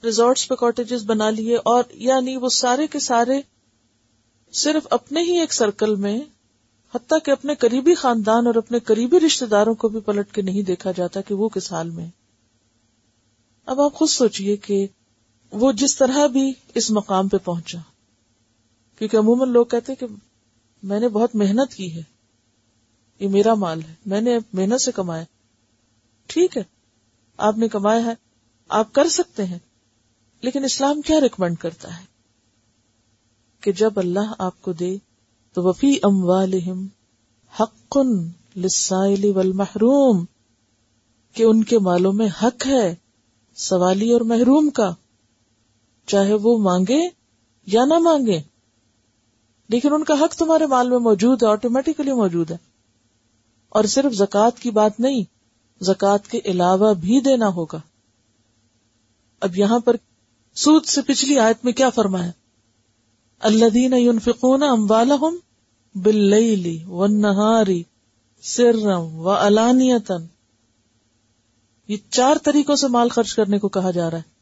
ریزورٹس 0.04 0.48
پہ 0.48 0.54
کاٹیجز 0.54 1.04
بنا 1.06 1.30
لیے 1.30 1.56
اور 1.56 1.84
یعنی 1.90 2.36
وہ 2.36 2.48
سارے 2.48 2.86
کے 2.86 2.98
سارے 2.98 3.40
صرف 4.52 4.86
اپنے 4.90 5.22
ہی 5.22 5.38
ایک 5.40 5.52
سرکل 5.52 5.94
میں 5.94 6.20
حتیٰ 6.94 7.18
کہ 7.24 7.30
اپنے 7.30 7.54
قریبی 7.54 7.94
خاندان 7.94 8.46
اور 8.46 8.54
اپنے 8.54 8.78
قریبی 8.78 9.20
رشتے 9.20 9.46
داروں 9.46 9.74
کو 9.74 9.88
بھی 9.88 10.00
پلٹ 10.00 10.32
کے 10.32 10.42
نہیں 10.42 10.62
دیکھا 10.62 10.92
جاتا 10.92 11.20
کہ 11.20 11.34
وہ 11.34 11.48
کس 11.48 11.72
حال 11.72 11.90
میں 11.90 12.06
اب 13.66 13.80
آپ 13.80 13.94
خود 13.94 14.08
سوچئے 14.08 14.56
کہ 14.56 14.86
وہ 15.52 15.72
جس 15.72 15.96
طرح 15.96 16.26
بھی 16.26 16.52
اس 16.74 16.90
مقام 16.90 17.28
پہ 17.28 17.36
پہنچا، 17.36 17.78
کیونکہ 18.98 19.16
عموماً 19.16 19.48
لوگ 19.48 19.66
کہتے 19.66 19.94
کہ 19.94 20.06
میں 20.82 21.00
نے 21.00 21.08
بہت 21.08 21.34
محنت 21.34 21.74
کی 21.74 21.96
ہے، 21.96 22.02
یہ 23.18 23.28
میرا 23.28 23.54
مال 23.54 23.80
ہے، 23.88 23.94
میں 24.06 24.20
نے 24.20 24.38
محنت 24.52 24.80
سے 24.80 24.92
کمایا۔ 24.92 25.24
ٹھیک 26.28 26.56
ہے، 26.56 26.62
آپ 27.36 27.58
نے 27.58 27.68
کمایا 27.68 28.04
ہے، 28.04 28.12
آپ 28.68 28.92
کر 28.92 29.08
سکتے 29.08 29.44
ہیں۔ 29.44 29.58
لیکن 30.40 30.64
اسلام 30.64 31.00
کیا 31.00 31.20
ریکمینڈ 31.20 31.58
کرتا 31.58 32.00
ہے؟ 32.00 32.04
کہ 33.60 33.72
جب 33.72 33.92
اللہ 33.96 34.32
آپ 34.38 34.62
کو 34.62 34.72
دے، 34.72 34.96
تو 35.52 35.62
وفی 35.62 35.96
ام 36.02 36.24
والم 36.24 36.86
حق 37.60 37.98
لسائل 38.56 39.32
والمحروم۔ 39.34 40.24
کہ 41.32 41.42
ان 41.42 41.64
کے 41.64 41.78
مالوں 41.78 42.12
میں 42.12 42.28
حق 42.42 42.66
ہے، 42.66 42.94
سوالی 43.54 44.12
اور 44.12 44.20
محروم 44.20 44.70
کا۔ 44.70 44.94
چاہے 46.06 46.34
وہ 46.34 46.58
مانگے 46.58 47.08
یا 47.66 47.84
نہ 47.84 47.98
مانگے۔ 47.98 48.42
لیکن 49.68 49.92
ان 49.92 50.04
کا 50.04 50.14
حق 50.14 50.34
تمہارے 50.34 50.66
مال 50.66 50.90
میں 50.90 50.98
موجود 50.98 51.42
ہے 51.42 51.48
آٹومیٹیکلی 51.48 52.12
موجود 52.12 52.50
ہے۔ 52.50 52.56
اور 53.68 53.84
صرف 53.84 54.12
زکوٰۃ 54.12 54.58
کی 54.60 54.70
بات 54.70 55.00
نہیں 55.00 55.37
زکوٰۃ 55.80 56.28
کے 56.30 56.40
علاوہ 56.44 56.94
بھی 56.94 57.20
دینا 57.20 57.48
ہوگا۔ 57.48 57.80
اب 59.40 59.56
یہاں 59.56 59.78
پر 59.78 59.96
سود 60.54 60.84
سے 60.84 61.02
پچھلی 61.02 61.38
آیت 61.38 61.64
میں 61.64 61.72
کیا 61.72 61.90
فرمایا؟ 61.90 62.30
الذین 63.38 63.92
ينفقون 63.92 64.62
اموالهم 64.62 65.36
باللیل 65.94 66.84
والنہار 66.88 67.66
سرا 68.42 68.96
و 68.96 69.30
علانیتا 69.30 70.14
یہ 71.88 71.96
چار 72.10 72.36
طریقوں 72.42 72.76
سے 72.76 72.86
مال 72.88 73.08
خرچ 73.08 73.34
کرنے 73.34 73.58
کو 73.58 73.68
کہا 73.68 73.90
جا 73.90 74.10
رہا 74.10 74.18
ہے۔ 74.18 74.38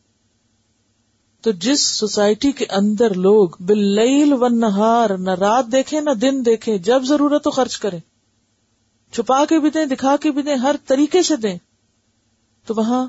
تو 1.40 1.50
جس 1.50 1.80
سوسائٹی 1.80 2.52
کے 2.52 2.66
اندر 2.70 3.14
لوگ 3.14 3.48
باللیل 3.60 4.32
والنہار 4.32 5.10
نہ 5.10 5.30
رات 5.30 5.64
دیکھیں 5.72 6.00
نہ 6.00 6.10
دن 6.10 6.46
دیکھیں، 6.46 6.78
جب 6.78 7.02
ضرورت 7.04 7.46
ہو 7.46 7.50
خرچ 7.50 7.78
کریں 7.78 8.00
چھپا 9.12 9.44
کے 9.44 9.60
بھی 9.60 9.70
دیں، 9.70 9.86
دکھا 9.86 10.16
کے 10.20 10.30
بھی 10.30 10.42
دیں، 10.42 10.56
ہر 10.56 10.74
طریقے 10.86 11.22
سے 11.22 11.36
دیں۔ 11.36 11.58
تو 12.66 12.74
وہاں 12.76 13.08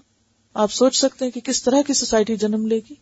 آپ 0.54 0.72
سوچ 0.72 0.96
سکتے 0.96 1.26
ہیں 1.26 1.32
کہ 1.32 1.42
کس 1.42 1.64
طرح 1.64 1.82
کی 1.82 1.94
سوسائٹی 1.94 2.36
جنم 2.36 2.68
لے 2.68 2.80
گی۔ 2.90 2.96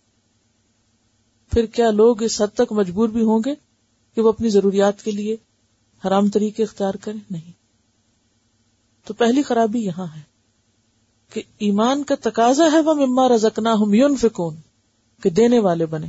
پھر 1.52 1.66
کیا 1.66 1.92
لوگ 1.92 2.24
اس 2.24 2.42
حد 2.42 2.56
تک 2.56 2.72
مجبور 2.72 3.10
بھی 3.10 3.24
ہوں 3.24 3.40
گے 3.46 3.56
کہ 4.16 4.22
وہ 4.22 4.30
اپنی 4.30 4.50
ضروریات 4.50 5.04
کے 5.04 5.12
لیے 5.12 5.36
حرام 6.08 6.30
طریقے 6.30 6.64
اختیار 6.64 6.94
کریں؟ 6.94 7.20
نہیں۔ 7.32 7.52
تو 9.06 9.14
پہلی 9.14 9.44
خرابی 9.44 9.80
یہاں 9.80 10.08
ہے 10.16 10.22
کہ 11.30 11.42
ایمان 11.58 12.04
کا 12.04 12.16
تقاضا 12.22 12.66
ہے 12.72 12.80
وہ 12.80 12.94
مما 12.94 13.30
رزکنا 13.30 13.74
ہم 13.74 13.94
یون 13.94 14.18
فکون 14.18 14.56
کہ 15.24 15.30
دینے 15.30 15.60
والے 15.60 15.86
بنے 15.86 16.08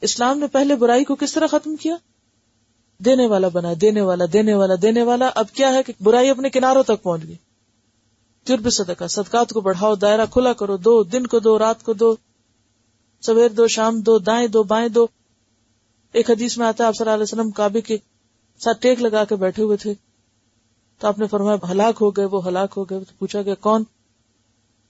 اسلام 0.00 0.38
نے 0.38 0.46
پہلے 0.46 0.74
برائی 0.74 1.04
کو 1.04 1.14
کس 1.14 1.32
طرح 1.32 1.46
ختم 1.46 1.76
کیا؟ 1.76 1.96
دینے 3.04 3.26
والا 3.26 3.48
بنا، 3.48 3.68
دینے 3.80 4.02
والا 4.02 4.24
دینے 4.32 4.54
والا 4.54 4.74
دینے 4.82 5.02
والا۔ 5.02 5.30
اب 5.34 5.52
کیا 5.52 5.72
ہے 5.72 5.82
کہ 5.82 5.92
برائی 6.00 6.30
اپنے 6.30 6.50
کناروں 6.50 6.82
تک 6.82 7.02
پہنچ 7.02 7.22
گئی۔ 7.22 7.34
جرب 8.44 8.70
صدقہ، 8.70 9.06
صدقات 9.06 9.50
کو 9.50 9.60
بڑھاؤ، 9.60 9.94
دائرہ 9.94 10.26
کھلا 10.30 10.52
کرو۔ 10.52 10.76
دو، 10.76 11.02
دن 11.02 11.26
کو 11.26 11.38
دو، 11.38 11.58
رات 11.58 11.82
کو 11.82 11.92
دو۔ 11.92 12.16
سویر 13.20 13.48
دو، 13.48 13.66
شام 13.66 14.00
دو، 14.00 14.18
دائیں 14.18 14.48
دو، 14.48 14.62
بائیں 14.62 14.88
دو۔ 14.88 15.06
ایک 16.12 16.30
حدیث 16.30 16.58
میں 16.58 16.66
آتا 16.66 16.84
ہے، 16.84 16.88
آپ 16.88 16.94
صلی 16.96 17.04
اللہ 17.04 17.14
علیہ 17.14 17.22
وسلم 17.22 17.50
کعبے 17.50 17.80
کے 17.80 17.96
ساتھ 18.58 18.80
ٹیک 18.80 19.02
لگا 19.02 19.24
کے 19.24 19.36
بیٹھے 19.36 19.62
ہوئے 19.62 19.76
تھے۔ 19.76 19.94
تو 20.98 21.08
آپ 21.08 21.18
نے 21.18 21.26
فرمایا 21.26 21.70
ہلاک 21.70 21.94
ہو 22.00 22.10
گئے، 22.10 22.24
وہ 22.24 22.48
ہلاک 22.48 22.74
ہو 22.76 22.84
گئے۔ 22.84 22.98
تو 22.98 23.12
پوچھا 23.18 23.42
گیا، 23.42 23.54
کون؟ 23.54 23.84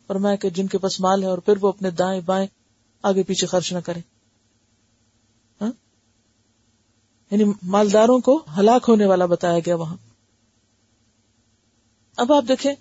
فرمایا 0.06 0.36
کہ 0.36 0.50
جن 0.50 0.66
کے 0.66 0.78
پاس 0.78 1.00
مال 1.00 1.22
ہے 1.22 1.28
اور 1.28 1.38
پھر 1.38 1.54
وہ 1.60 1.68
اپنے 1.68 1.90
دائیں 1.90 2.20
بائیں 2.24 2.46
آگے 3.02 3.22
پیچھے 3.22 3.46
خرچ 3.46 3.72
نہ 3.72 3.78
کرے 3.78 4.00
یعنی 7.32 7.44
مالداروں 7.62 8.18
کو 8.18 8.42
ہلاک 8.58 8.84
ہونے 8.88 9.06
والا 9.06 9.26
بتایا 9.26 9.58
گیا 9.58 9.74
وہاں۔ 9.74 9.96
اب 12.16 12.32
آپ 12.32 12.44
دیکھیں 12.48 12.74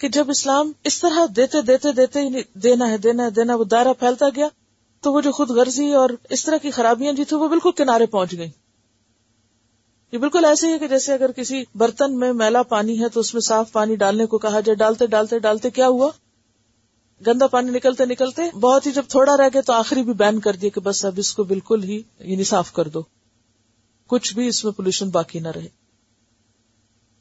کہ 0.00 0.08
جب 0.08 0.30
اسلام 0.30 0.72
اس 0.84 1.00
طرح 1.00 1.26
دیتے 1.36 1.62
دیتے 1.62 1.92
دیتے 1.92 2.20
یعنی 2.20 2.42
دینا 2.54 2.88
ہے 2.90 2.98
دینا 2.98 3.24
ہے، 3.24 3.30
دینا 3.30 3.54
وہ 3.54 3.64
دائرہ 3.64 3.92
پھیلتا 3.92 4.26
گیا 4.36 4.48
تو 5.00 5.12
وہ 5.12 5.20
جو 5.20 5.32
خود 5.32 5.50
غرضی 5.50 5.92
اور 5.94 6.10
اس 6.30 6.44
طرح 6.44 6.56
کی 6.56 6.70
خرابیاں 6.70 7.12
جو 7.12 7.24
تھی 7.28 7.36
وہ 7.36 7.48
بالکل 7.48 7.70
کنارے 7.72 8.06
پہنچ 8.06 8.32
گئی 8.32 8.50
یہ 10.12 10.18
بالکل 10.18 10.44
ایسے 10.44 10.66
ہی 10.66 10.72
ہے 10.72 10.78
کہ 10.78 10.88
جیسے 10.88 11.12
اگر 11.14 11.32
کسی 11.32 11.62
برتن 11.74 12.18
میں 12.18 12.32
میلا 12.32 12.62
پانی 12.62 13.00
ہے 13.00 13.08
تو 13.08 13.20
اس 13.20 13.34
میں 13.34 13.40
صاف 13.40 13.72
پانی 13.72 13.96
ڈالنے 13.96 14.26
کو 14.26 14.38
کہا 14.38 14.60
جائے، 14.60 14.74
ڈالتے 14.74 15.06
ڈالتے 15.06 15.38
ڈالتے 15.38 15.70
کیا 15.70 15.88
ہوا؟ 15.88 16.10
گندا 17.26 17.46
پانی 17.46 17.70
نکلتے 17.70 18.04
نکلتے، 18.04 18.42
بہت 18.60 18.86
ہی 18.86 18.92
جب 18.92 19.02
تھوڑا 19.08 19.36
رہ 19.36 19.48
گیا 19.54 19.60
تو 19.60 19.72
آخری 19.72 20.02
بھی 20.02 20.12
بین 20.12 20.40
کر 20.40 20.56
دیا 20.56 20.70
کہ 20.74 20.80
بس 20.80 21.04
اب 21.04 21.12
اس 21.16 21.34
کو 21.34 21.44
بالکل 21.44 21.82
ہی 21.84 22.00
یعنی 22.18 22.44
صاف 22.44 22.72
کر 22.72 22.88
دو۔ 22.88 23.02
کچھ 24.12 24.34
بھی 24.34 24.48
اس 24.48 24.64
میں 24.64 24.72
پولوشن 24.72 25.08
باقی 25.08 25.40
نہ 25.40 25.48
رہے۔ 25.48 25.68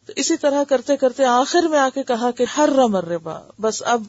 تو 0.06 0.14
اسی 0.16 0.38
طرح 0.38 0.64
کرتے 0.64 0.98
کرتے 0.98 1.26
آخر 1.26 1.64
میں 1.64 1.80
آ 1.80 1.90
کے 1.94 2.04
کہا 2.04 2.32
کہ 2.32 2.46
ہر 2.58 2.70
رمر 2.78 3.06
ربا 3.06 3.40
بس 3.60 3.84
اب 3.86 4.04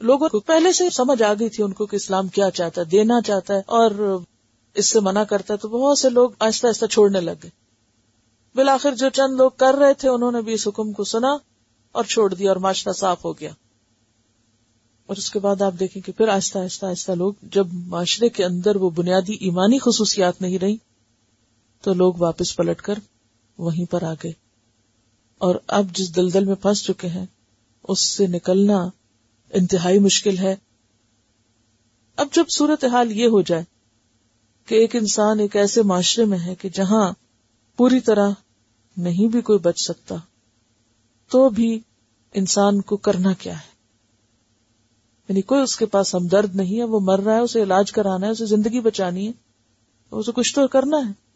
لوگوں 0.00 0.28
کو 0.28 0.40
پہلے 0.40 0.72
سے 0.72 0.90
سمجھ 0.90 1.22
آ 1.22 1.32
گئی 1.32 1.48
تھی 1.48 1.64
ان 1.64 1.72
کو 1.72 1.86
کہ 1.86 1.96
اسلام 1.96 2.28
کیا 2.28 2.50
چاہتا 2.50 2.80
ہے، 2.80 2.86
دینا 2.86 3.20
چاہتا 3.20 3.54
ہے 3.54 3.60
اور 3.66 4.18
اس 4.74 4.86
سے 4.86 5.00
منع 5.00 5.24
کرتا 5.24 5.54
ہے۔ 5.54 5.58
تو 5.58 5.68
بہت 5.68 5.98
سے 5.98 6.10
لوگ 6.10 6.30
آہستہ 6.38 6.66
آہستہ 6.66 6.86
چھوڑنے 6.86 7.20
لگ 7.20 7.30
گئے۔ 7.42 7.50
بالآخر 8.54 8.94
جو 8.94 9.08
چند 9.08 9.34
لوگ 9.34 9.50
کر 9.56 9.74
رہے 9.74 9.94
تھے، 9.94 10.08
انہوں 10.08 10.32
نے 10.32 10.40
بھی 10.40 10.52
اس 10.52 10.68
حکم 10.68 10.92
کو 10.92 11.04
سنا 11.04 11.36
اور 11.92 12.04
چھوڑ 12.04 12.34
دیا 12.34 12.50
اور 12.50 12.56
معاشرہ 12.56 12.92
صاف 12.92 13.24
ہو 13.24 13.32
گیا۔ 13.32 13.50
اور 15.06 15.16
اس 15.16 15.30
کے 15.30 15.38
بعد 15.38 15.62
آپ 15.62 15.74
دیکھیں 15.80 16.02
کہ 16.02 16.12
پھر 16.12 16.28
آہستہ 16.28 16.58
آہستہ 16.58 16.86
آہستہ 16.86 17.12
لوگ 17.12 17.32
جب 17.42 17.66
معاشرے 17.72 18.28
کے 18.28 18.44
اندر 18.44 18.76
وہ 18.76 18.90
بنیادی 18.90 19.32
ایمانی 19.32 19.78
خصوصیات 19.78 20.42
نہیں 20.42 20.58
رہی 20.58 20.76
تو 21.80 21.94
لوگ 21.94 22.14
واپس 22.18 22.56
پلٹ 22.56 22.82
کر 22.82 22.94
وہیں 23.58 23.84
پر 23.90 24.02
آ 24.02 24.14
گئے۔ 24.14 24.32
اور 25.38 25.54
اب 25.66 25.86
جس 25.92 26.16
دلدل 26.16 26.44
میں 26.44 26.54
پھنس 26.54 26.84
چکے 26.84 27.08
ہیں، 27.08 27.26
اس 27.82 28.00
سے 28.00 28.26
نکلنا 28.26 28.88
انتہائی 29.52 29.98
مشکل 29.98 30.38
ہے۔ 30.38 30.56
اب 32.16 32.26
جب 32.32 32.44
صورت 32.56 32.84
حال 32.84 33.12
یہ 33.12 33.26
ہو 33.26 33.42
جائے 33.42 33.64
کہ 34.66 34.74
ایک 34.74 34.96
انسان 34.96 35.40
ایک 35.40 35.56
ایسے 35.56 35.82
معاشرے 35.82 36.24
میں 36.24 36.38
ہے 36.38 36.54
کہ 36.54 36.68
جہاں 36.68 37.12
پوری 37.76 38.00
طرح 38.00 38.30
نہیں 38.96 39.28
بھی 39.28 39.40
کوئی 39.40 39.58
بچ 39.58 39.78
سکتا، 39.78 40.14
تو 41.30 41.48
بھی 41.48 41.80
انسان 42.34 42.80
کو 42.80 42.96
کرنا 42.96 43.32
کیا 43.32 43.54
ہے؟ 43.54 43.78
یعنی 45.28 45.42
کوئی 45.42 45.62
اس 45.62 45.76
کے 45.76 45.86
پاس 45.86 46.14
ہمدرد 46.14 46.56
نہیں 46.56 46.78
ہے، 46.78 46.84
وہ 46.84 47.00
مر 47.00 47.18
رہا 47.18 47.34
ہے، 47.34 47.40
اسے 47.40 47.62
علاج 47.62 47.92
کرانا 47.92 48.26
ہے، 48.26 48.32
اسے 48.32 48.46
زندگی 48.46 48.80
بچانی 48.80 49.26
ہے، 49.26 49.32
اسے 50.10 50.32
کچھ 50.32 50.54
تو 50.54 50.68
کرنا 50.68 50.96
ہے۔ 51.08 51.27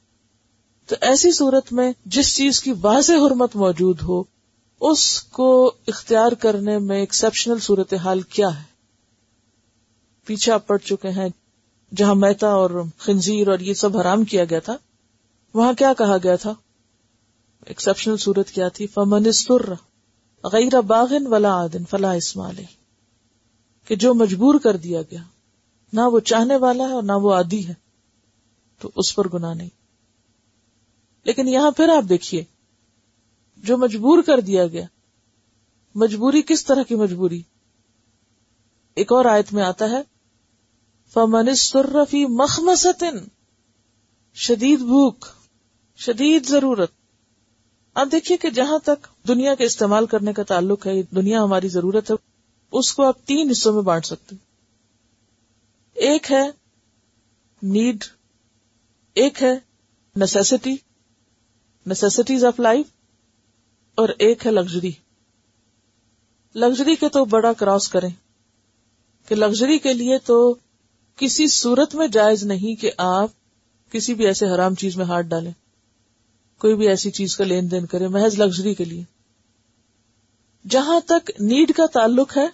تو 0.87 0.97
ایسی 1.01 1.33
صورت 1.33 1.73
میں 1.73 1.93
جس 2.05 2.37
چیز 2.37 2.61
کی 2.63 2.73
واضح 2.73 3.13
حرمت 3.13 3.57
موجود 3.57 4.03
ہو، 4.03 4.23
اس 4.81 5.23
کو 5.23 5.73
اختیار 5.87 6.33
کرنے 6.33 6.79
میں 6.79 6.99
ایکسپشنل 7.01 7.59
صورت 7.59 7.95
حال 7.95 8.21
کیا 8.21 8.49
ہے؟ 8.59 8.63
پیچھے 10.25 10.53
آپ 10.53 10.67
پڑ 10.67 10.79
چکے 10.79 11.09
ہیں، 11.09 11.29
جہاں 11.93 12.15
میتا 12.15 12.49
اور 12.49 12.83
خنزیر 12.99 13.49
اور 13.49 13.59
یہ 13.59 13.75
سب 13.75 13.97
حرام 13.97 14.25
کیا 14.25 14.45
گیا 14.45 14.59
تھا، 14.59 14.77
وہاں 15.55 15.73
کیا 15.73 15.93
کہا 15.99 16.17
گیا 16.25 16.37
تھا؟ 16.37 16.55
ایکسپشنل 17.67 18.17
صورت 18.17 18.51
کیا 18.51 18.69
تھی؟ 18.69 18.87
فمن 18.87 19.33
سر 19.33 19.73
غیر 20.45 20.81
باغن 20.81 21.27
ولا 21.27 21.53
عادن 21.55 21.85
فلا 21.91 22.13
اسمال 22.13 22.61
کہ 23.85 23.97
جو 23.97 24.15
مجبور 24.15 24.55
کر 24.59 24.77
دیا 24.77 25.03
گیا، 25.03 25.23
نہ 25.93 26.01
وہ 26.01 26.21
چاہنے 26.21 26.57
والا 26.57 26.85
ہے 26.85 26.93
اور 26.93 27.03
نہ 27.03 27.13
وہ 27.13 27.35
عادی 27.35 27.69
ہے، 27.69 27.75
تو 28.79 28.91
اس 28.97 29.15
پر 29.15 29.29
گناہ 29.29 29.55
نہیں۔ 29.55 29.82
لیکن 31.25 31.49
یہاں 31.49 31.71
پھر 31.71 31.89
آپ 31.89 32.09
دیکھیے، 32.09 32.45
جو 33.57 33.77
مجبور 33.77 34.23
کر 34.23 34.41
دیا 34.41 34.67
گیا، 34.67 34.87
مجبوری 35.95 36.43
کس 36.43 36.65
طرح 36.65 36.83
کی 36.83 36.95
مجبوری؟ 36.95 37.43
ایک 38.95 39.13
اور 39.13 39.25
آیت 39.25 39.53
میں 39.53 39.63
آتا 39.63 39.91
ہے، 39.91 40.03
فمن 41.15 41.55
سرفی 41.55 42.27
مخمسن 42.27 43.19
شدید 44.35 44.79
بھوک، 44.79 45.27
شدید 45.97 46.47
ضرورت۔ 46.47 46.91
اب 47.95 48.13
دیکھیے 48.13 48.37
کہ 48.37 48.51
جہاں 48.51 48.79
تک 48.79 49.29
دنیا 49.29 49.55
کے 49.55 49.65
استعمال 49.65 50.07
کرنے 50.07 50.33
کا 50.33 50.43
تعلق 50.43 50.87
ہے، 50.87 51.03
دنیا 51.03 51.43
ہماری 51.43 51.69
ضرورت 51.69 52.11
ہے، 52.11 52.17
اس 52.73 52.95
کو 52.95 53.03
آپ 53.03 53.27
تین 53.27 53.51
حصوں 53.51 53.73
میں 53.73 53.83
بانٹ 53.83 54.07
سکتے 54.07 54.37
ایک 55.95 56.33
ہے 56.33 56.51
نیڈ 57.63 58.05
ایک 59.15 59.43
ہے 59.43 59.59
نیسٹی 60.17 60.77
نیسٹیز 61.87 62.45
آف 62.45 62.61
لائف 62.61 62.87
اور 63.95 64.09
ایک 64.19 64.47
ہے 64.47 64.51
لگژری 64.51 64.91
لگژری 66.55 66.97
کے 66.97 67.09
تو 67.09 67.25
بڑا 67.25 67.53
کراس 67.53 67.89
کریں. 67.89 68.09
کہ 69.29 69.35
لگژری 69.35 69.79
کے 69.79 69.93
لیے 69.93 70.19
تو 70.19 70.55
کسی 71.17 71.47
صورت 71.47 71.95
میں 71.95 72.07
جائز 72.07 72.45
نہیں 72.45 72.81
کہ 72.81 72.91
آپ 72.99 73.31
کسی 73.91 74.15
بھی 74.15 74.27
ایسے 74.27 74.47
حرام 74.47 74.75
چیز 74.75 74.97
میں 74.97 75.05
ہاتھ 75.05 75.27
ڈالیں. 75.27 75.53
کوئی 76.59 76.77
بھی 76.77 76.89
ایسی 76.89 77.11
چیز 77.11 77.37
کا 77.37 77.45
لین 77.45 77.71
دین 77.71 77.87
کرے 77.87 78.09
محض 78.09 78.39
لگژری 78.39 78.75
کے 78.75 78.85
لیے. 78.85 79.05
جہاں 80.69 81.01
تک 81.01 81.31
نیڈ 81.41 81.73
کا 81.73 81.87
تعلق 81.87 82.37
ہے، 82.37 82.47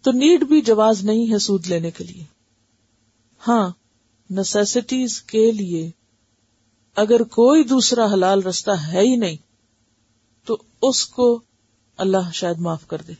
تو 0.00 0.12
نیڈ 0.12 0.44
بھی 0.44 0.60
جواز 0.60 1.04
نہیں 1.04 1.32
ہے 1.32 1.38
سود 1.38 1.66
لینے 1.66 1.90
کے 1.90 2.04
لیے. 2.04 2.24
ہاں 3.48 3.70
نیسٹیز 4.30 5.22
کے 5.22 5.50
لیے 5.52 5.90
اگر 6.96 7.22
کوئی 7.22 7.64
دوسرا 7.64 8.12
حلال 8.12 8.42
رستہ 8.42 8.70
ہے 8.70 9.00
ہی 9.00 9.16
نہیں، 9.16 9.36
تو 10.44 10.62
اس 10.82 11.06
کو 11.06 11.40
اللہ 11.96 12.30
شاید 12.34 12.58
معاف 12.58 12.86
کر 12.86 13.02
دے۔ 13.02 13.12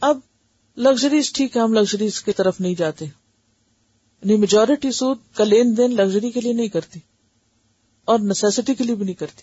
اب 0.00 0.18
لگژریز 0.76 1.32
ٹھیک 1.32 1.56
ہے، 1.56 1.62
ہم 1.62 1.72
لگژریز 1.72 2.22
کی 2.22 2.32
طرف 2.32 2.60
نہیں 2.60 2.74
جاتے۔ 2.74 3.04
یعنی 3.04 4.36
میجورٹی 4.36 4.92
سود 4.92 5.18
کا 5.34 5.44
لین 5.44 5.76
دین 5.76 5.96
لگژری 5.96 6.30
کے 6.30 6.40
لیے 6.40 6.52
نہیں 6.52 6.68
کرتی، 6.68 7.00
اور 8.04 8.18
نیسٹی 8.18 8.74
کے 8.74 8.84
لیے 8.84 8.94
بھی 8.94 9.04
نہیں 9.04 9.14
کرتی۔ 9.14 9.42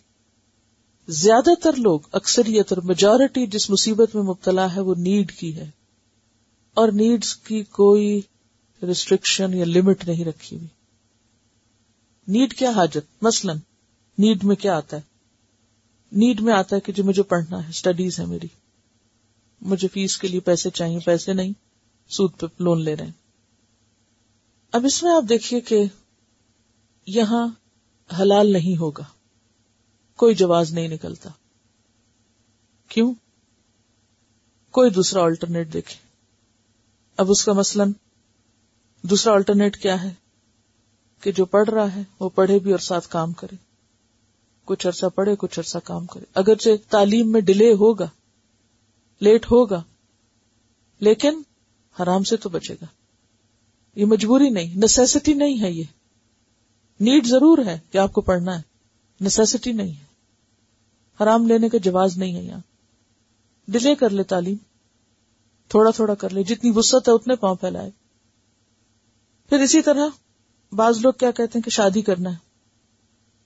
زیادہ 1.08 1.50
تر 1.64 1.74
لوگ، 1.74 2.00
اکثریت 2.12 2.74
اور 2.74 2.82
میجورٹی 2.82 3.48
جس 3.48 3.70
مصیبت 3.70 4.16
میں 4.16 4.24
مبتلا 4.24 4.76
ہے، 4.76 4.82
وہ 4.82 4.96
نیڈ 4.98 5.32
کی 5.32 5.56
ہے۔ 5.56 5.70
اور 6.74 6.90
نیڈس 6.92 7.36
کی 7.36 7.64
کوئی 7.64 8.22
ریسٹرکشن 8.84 9.54
یا 9.54 9.66
لمٹ 9.66 10.08
نہیں 10.08 10.26
رکھی 10.26 10.58
ہوئی۔ 10.58 10.68
نیڈ 12.28 12.54
کیا 12.54 12.70
حاجت؟ 12.70 13.24
مثلا، 13.24 13.54
نیڈ 14.18 14.44
میں 14.44 14.56
کیا 14.56 14.78
آتا 14.78 14.98
ہے؟ 14.98 15.02
نیڈ 16.12 16.42
میں 16.42 16.54
آتا 16.54 16.76
ہے 16.76 16.82
کہ 16.82 16.92
جو 16.92 17.04
مجھے 17.04 17.24
پڑھنا 17.24 17.64
ہے 17.64 17.70
اسٹڈیز 17.70 18.20
ہے 18.20 18.26
میری۔ 18.26 18.48
مجھے 19.62 19.88
فیس 19.88 20.18
کے 20.18 20.28
لیے 20.28 20.40
پیسے 20.40 20.70
چاہیے، 20.70 21.00
پیسے 21.06 21.34
نہیں، 21.34 21.54
سود 22.08 22.32
پہ 22.40 22.46
لون 22.60 22.84
لے 22.84 22.96
رہے 22.96 23.06
ہیں۔ 23.06 23.12
اب 24.72 24.86
اس 24.86 25.04
میں 25.04 25.12
آپ 25.12 25.24
دیکھیے 25.30 25.62
کہ 25.62 25.84
یہاں 27.06 27.48
حلال 28.22 28.54
نہیں 28.54 28.78
ہوگا۔ 28.78 29.04
کوئی 30.16 30.36
جواز 30.36 30.74
نہیں 30.74 30.88
نکلتا۔ 30.88 31.30
کیوں؟ 32.90 33.14
کوئی 34.72 34.90
دوسرا 34.90 35.22
آلٹرنیٹ 35.22 35.74
دیکھے۔ 35.74 35.96
اب 37.18 37.26
اس 37.30 37.46
کا 37.46 37.54
مثلاً، 37.54 37.92
دوسرا 39.02 39.34
آلٹرنیٹ 39.34 39.82
کیا 39.82 40.04
ہے؟ 40.04 40.14
کہ 41.26 41.32
جو 41.32 41.46
پڑھ 41.46 41.70
رہا 41.70 41.96
ہے 41.96 42.04
وہ 42.20 42.30
پڑھے 42.30 42.60
بھی 42.60 42.72
اور 42.72 42.80
ساتھ 42.80 43.08
کام 43.08 43.34
کرے۔ 43.34 43.56
کچھ 44.66 44.88
عرصہ 44.88 45.06
پڑھے، 45.16 45.36
کچھ 45.36 45.60
عرصہ 45.60 45.78
کام 45.84 46.06
کرے۔ 46.06 46.26
اگرچہ 46.34 46.70
تعلیم 46.90 47.32
میں 47.32 47.42
ڈیلے 47.42 47.74
ہوگا، 47.74 48.08
لیٹ 49.20 49.46
ہوگا، 49.46 49.84
لیکن 51.00 51.42
حرام 52.02 52.24
سے 52.24 52.38
تو 52.38 52.50
بچے 52.50 52.74
گا۔ 52.74 52.86
یہ 53.96 54.06
مجبوری 54.06 54.50
نہیں 54.50 54.76
نیسیسٹی 54.76 55.34
نہیں 55.34 55.62
ہے 55.62 55.72
یہ۔ 55.72 55.84
نیڈ 57.00 57.26
ضرور 57.26 57.58
ہے 57.66 57.80
کہ 57.92 57.98
آپ 57.98 58.14
کو 58.14 58.22
پڑھنا 58.22 58.58
ہے۔ 58.58 58.62
نیسیسٹی 59.22 59.72
نہیں 59.72 59.92
ہے۔ 59.92 60.06
حرام 61.24 61.48
لینے 61.48 61.70
کا 61.70 61.78
جواز 61.78 62.18
نہیں 62.18 62.36
ہے 62.36 62.42
یہاں۔ 62.42 62.62
ڈیلے 63.68 63.96
کر 63.96 64.10
لے 64.10 64.24
تعلیم۔ 64.24 64.58
تھوڑا 65.68 65.92
تھوڑا 65.92 66.16
کر 66.16 66.30
لے۔ 66.30 66.44
جتنی 66.44 66.72
وسط 66.76 67.10
ہے 67.10 67.14
اتنے 67.14 67.36
پاؤں 67.36 67.56
پھیلائے۔ 67.56 67.92
پھر 69.50 69.60
اسی 69.60 69.82
طرح 69.82 70.08
بعض 70.72 70.98
لوگ 70.98 71.14
کیا 71.14 71.32
کہتے 71.32 71.60
ہیں 71.60 71.64
کہ 71.64 71.70
شادی 71.70 72.02
کرنا 72.02 72.30
ہے۔ 72.30 72.36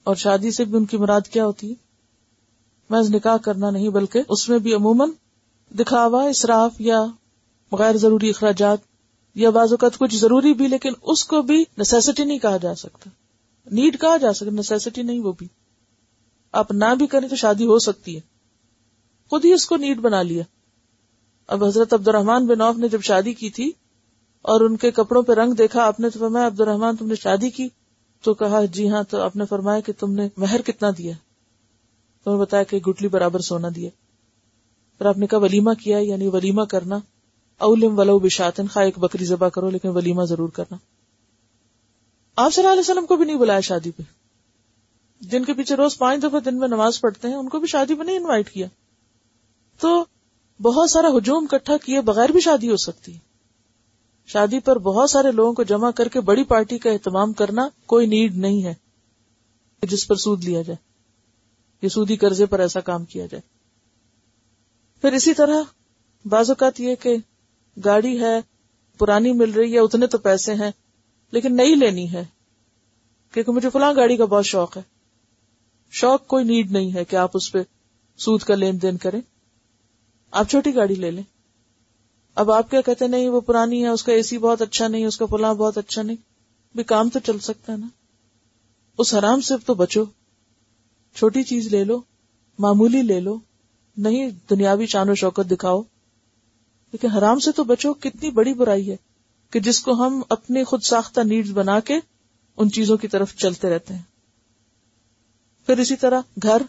اور 0.04 0.16
شادی 0.16 0.52
سے 0.52 0.66
بھی 0.66 0.78
ان 0.78 0.86
کی 0.86 0.98
مراد 0.98 1.22
کیا 1.22 1.46
ہوتی 1.46 1.70
ہے؟ 1.70 1.74
محض 2.90 3.16
نکاح 3.16 3.38
کرنا 3.38 3.70
نہیں، 3.70 3.90
بلکہ 3.90 4.22
اس 4.30 4.50
میں 4.50 4.60
بھی 4.60 4.74
عموماً 4.74 5.10
دکھاوا، 5.80 6.24
اسراف 6.24 6.82
یا 6.82 7.06
غیر 7.72 7.98
ضروری 7.98 8.30
اخراجات 8.30 8.78
یا 9.36 9.50
بعض 9.50 9.72
اوقات 9.72 9.98
کچھ 9.98 10.16
ضروری 10.16 10.54
بھی، 10.54 10.68
لیکن 10.68 10.94
اس 11.02 11.24
کو 11.24 11.42
بھی 11.42 11.64
نیسیسٹی 11.78 12.24
نہیں 12.24 12.40
کہا 12.40 12.58
جا 12.58 12.76
سکتا۔ 12.76 13.10
نیڈ 13.72 14.02
کہا 14.02 14.18
جا 14.18 14.34
سکتا 14.34 14.52
نیسیسٹی 14.52 15.02
نہیں 15.02 15.20
وہ 15.20 15.32
بھی۔ 15.32 15.48
آپ 16.52 16.72
نہ 16.72 16.96
بھی 16.98 17.08
کریں 17.08 17.30
تو 17.30 17.36
شادی 17.36 17.66
ہو 17.66 17.80
سکتی 17.80 18.16
ہے۔ 18.16 18.22
خود 19.30 19.46
ہی 19.46 19.54
اس 19.54 19.66
کو 19.66 19.78
نیڈ 19.78 20.00
بنا 20.00 20.22
لیا۔ 20.22 20.44
اب 21.48 21.64
حضرت 21.64 21.94
عبد 21.94 22.08
الرحمان 22.08 22.48
بن 22.48 22.62
اوف 22.62 22.78
نے 22.78 22.88
جب 22.88 23.02
شادی 23.02 23.34
کی 23.34 23.50
تھی 23.50 23.72
اور 24.42 24.62
ان 24.62 24.78
کے 24.78 24.92
کپڑوں 24.92 25.24
پہ 25.24 25.34
رنگ 25.34 25.54
دیکھا، 25.54 25.84
آپ 25.84 26.00
نے 26.00 26.10
تو 26.10 26.20
فرمایا 26.20 26.48
عبد 26.48 26.62
الرحمان 26.62 26.96
تم 26.96 27.08
نے 27.08 27.16
شادی 27.16 27.50
کی؟ 27.50 27.70
تو 28.22 28.34
کہا 28.34 28.66
جی 28.66 28.90
ہاں 28.90 29.04
تو 29.04 29.22
آپ 29.22 29.36
نے 29.36 29.46
فرمایا 29.46 29.80
کہ 29.80 29.94
تم 30.00 30.14
نے 30.14 30.30
مہر 30.38 30.62
کتنا 30.62 30.90
دیا 30.98 31.14
تو 32.24 32.38
بتایا 32.38 32.64
کہ 32.64 32.78
گٹلی 32.78 33.08
برابر 33.08 33.40
سونا 33.40 33.68
دیا 33.76 33.90
پھر 34.98 35.06
آپ 35.06 35.18
نے 35.18 35.28
کہا، 35.28 35.38
ولیمہ 35.38 35.74
کیا 35.84 35.98
یعنی 35.98 36.28
ولیمہ 36.28 36.64
کرنا۔ 36.64 37.00
اولم 37.58 38.00
ولو 38.00 38.20
بشاتن، 38.20 38.68
خواہ 38.68 38.86
ایک 38.86 39.00
بکری 39.00 39.26
ذبح 39.26 39.50
کرو، 39.50 39.70
لیکن 39.70 39.90
ولیمہ 39.90 40.24
ضرور 40.24 40.50
کرنا۔ 40.50 40.78
آپ 42.36 42.54
صلی 42.54 42.62
اللہ 42.62 42.72
علیہ 42.72 42.92
وسلم 42.92 43.06
کو 43.06 43.16
بھی 43.16 43.26
نہیں 43.26 43.38
بلایا 43.38 43.60
شادی 43.60 43.92
پہ۔ 43.92 44.04
جن 45.22 45.46
کے 45.46 45.54
پیچھے 45.54 45.76
روز 45.76 45.98
پانچ 45.98 46.24
دفعہ 46.24 46.40
دن 46.40 46.60
میں 46.60 46.68
نماز 46.68 47.02
پڑھتے 47.02 47.28
ہیں، 47.28 47.36
ان 47.36 47.50
کو 47.50 47.60
بھی 47.60 47.68
شادی 47.68 47.96
پہ 47.96 48.04
نہیں 48.04 48.18
انوائٹ 48.18 48.50
کیا۔ 48.50 48.68
تو 49.80 50.06
بہت 50.62 50.90
سارا 50.90 51.08
ہجوم 51.08 51.48
کٹھا 51.48 51.78
کیے 51.78 52.02
بغیر 52.02 52.30
بھی 52.30 52.40
شادی 52.40 52.70
ہو 52.70 52.78
سکتی۔ 52.78 53.18
شادی 54.30 54.60
پر 54.60 54.78
بہت 54.80 55.10
سارے 55.10 55.32
لوگوں 55.32 55.54
کو 55.54 55.64
جمع 55.64 55.92
کر 55.92 56.08
کے 56.08 56.22
بڑی 56.22 56.44
پارٹی 56.44 56.78
کا 56.78 56.90
اہتمام 56.90 57.34
کرنا 57.34 57.68
کوئی 57.86 58.08
نیڈ 58.08 58.36
نہیں 58.38 58.64
ہے 58.64 58.74
جس 59.82 60.08
پر 60.08 60.16
سود 60.16 60.44
لیا 60.44 60.62
جائے، 60.62 60.78
یا 61.82 61.90
سودی 61.90 62.16
قرضے 62.16 62.46
پر 62.46 62.60
ایسا 62.60 62.80
کام 62.80 63.06
کیا 63.06 63.26
جائے۔ 63.26 63.42
پھر 65.02 65.14
اسی 65.14 65.34
طرح 65.34 65.62
بعض 66.26 66.50
اوقات 66.50 66.80
یہ 66.80 66.96
کہ 66.96 67.16
گاڑی 67.86 68.20
ہے، 68.20 68.40
پرانی 69.00 69.34
مل 69.34 69.52
رہی 69.52 69.74
ہے، 69.74 69.80
اتنے 69.80 70.08
تو 70.08 70.18
پیسے 70.18 70.54
ہیں، 70.54 70.72
لیکن 71.32 71.56
نئی 71.56 71.76
لینی 71.76 72.12
ہے، 72.12 72.26
کیونکہ 73.34 73.52
مجھے 73.52 73.70
فلاں 73.70 73.94
گاڑی 73.96 74.18
کا 74.18 74.26
بہت 74.26 74.46
شوق 74.46 74.78
ہے۔ 74.78 74.82
شوق 75.92 76.28
کوئی 76.28 76.44
نیڈ 76.46 76.72
نہیں 76.72 76.94
ہے 76.94 77.06
کہ 77.06 77.16
آپ 77.16 77.32
اس 77.34 77.52
پہ 77.52 77.60
سود 78.20 78.42
کا 78.42 78.56
لین 78.56 78.82
دین 78.82 78.98
کریں۔ 78.98 79.22
آپ 80.32 80.50
چھوٹی 80.50 80.76
گاڑی 80.76 80.96
لے 80.96 81.12
لیں۔ 81.12 81.24
اب 82.40 82.52
آپ 82.52 82.70
کیا 82.70 82.82
کہتے 82.82 83.08
نہیں، 83.08 83.30
وہ 83.30 83.42
پرانی 83.42 83.84
ہے، 83.84 83.88
اس 83.88 84.04
کا 84.04 84.14
اے 84.14 84.24
سی 84.24 84.38
بہت 84.38 84.62
اچھا 84.62 84.88
نہیں، 84.88 85.06
اس 85.06 85.18
کا 85.18 85.26
فلاں 85.26 85.54
بہت 85.54 85.78
اچھا 85.78 86.02
نہیں۔ 86.02 86.16
بھی 86.76 86.84
کام 86.84 87.10
تو 87.10 87.20
چل 87.20 87.40
سکتا 87.40 87.74
ہے 87.74 87.78
نا۔ 87.78 87.88
اس 88.98 89.14
حرام 89.14 89.42
سے 89.42 89.54
تو 89.66 89.74
بچو۔ 89.74 90.04
چھوٹی 91.16 91.44
چیز 91.44 91.68
لے 91.68 91.84
لو، 91.84 92.02
معمولی 92.60 93.02
لے 93.02 93.20
لو، 93.20 93.40
نہیں 93.98 94.30
دنیاوی 94.50 94.86
شان 94.86 95.10
و 95.10 95.16
شوکت 95.16 95.52
دکھاؤ۔ 95.52 95.82
لیکن 96.92 97.08
حرام 97.08 97.40
سے 97.40 97.52
تو 97.52 97.64
بچو، 97.64 97.94
کتنی 97.94 98.32
بڑی 98.32 98.54
برائی 98.54 98.92
ہے 98.92 98.96
کہ 99.50 99.60
جس 99.60 99.80
کو 99.80 99.94
ہم 99.94 100.22
اپنے 100.30 100.64
خود 100.64 100.82
ساختہ 100.82 101.22
نیڈز 101.22 101.52
بنا 101.52 101.80
کے 101.80 101.96
ان 102.58 102.72
چیزوں 102.72 102.98
کی 102.98 103.08
طرف 103.08 103.36
چلتے 103.36 103.70
رہتے 103.70 103.94
ہیں۔ 103.94 104.04
پھر 105.66 105.78
اسی 105.78 105.96
طرح 105.96 106.22
گھر، 106.44 106.62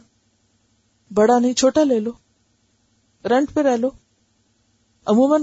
بڑا 1.14 1.38
نہیں، 1.38 1.52
چھوٹا 1.52 1.85
لے 1.85 2.00
لو۔ 2.00 2.11
رینٹ 3.24 3.54
پہ 3.54 3.61
رہ 3.61 3.76
لو۔ 3.76 3.90
عموماً 5.06 5.42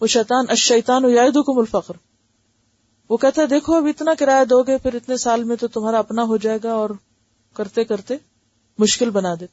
وہ 0.00 0.06
شیطان 0.06 0.44
اشیتان 0.48 1.04
حکم 1.04 1.58
الفقر۔ 1.58 1.94
وہ 3.10 3.16
کہتا 3.16 3.42
ہے، 3.42 3.46
دیکھو، 3.46 3.74
اب 3.74 3.86
اتنا 3.86 4.10
کرایہ 4.18 4.44
دو 4.44 4.62
گے، 4.62 4.78
پھر 4.78 4.94
اتنے 4.94 5.16
سال 5.16 5.44
میں 5.44 5.56
تو 5.56 5.68
تمہارا 5.68 5.98
اپنا 5.98 6.22
ہو 6.22 6.36
جائے 6.36 6.58
گا 6.64 6.72
اور 6.72 6.90
کرتے 7.54 7.84
کرتے 7.84 8.16
مشکل 8.78 9.10
بنا 9.10 9.34
دے۔ 9.40 9.46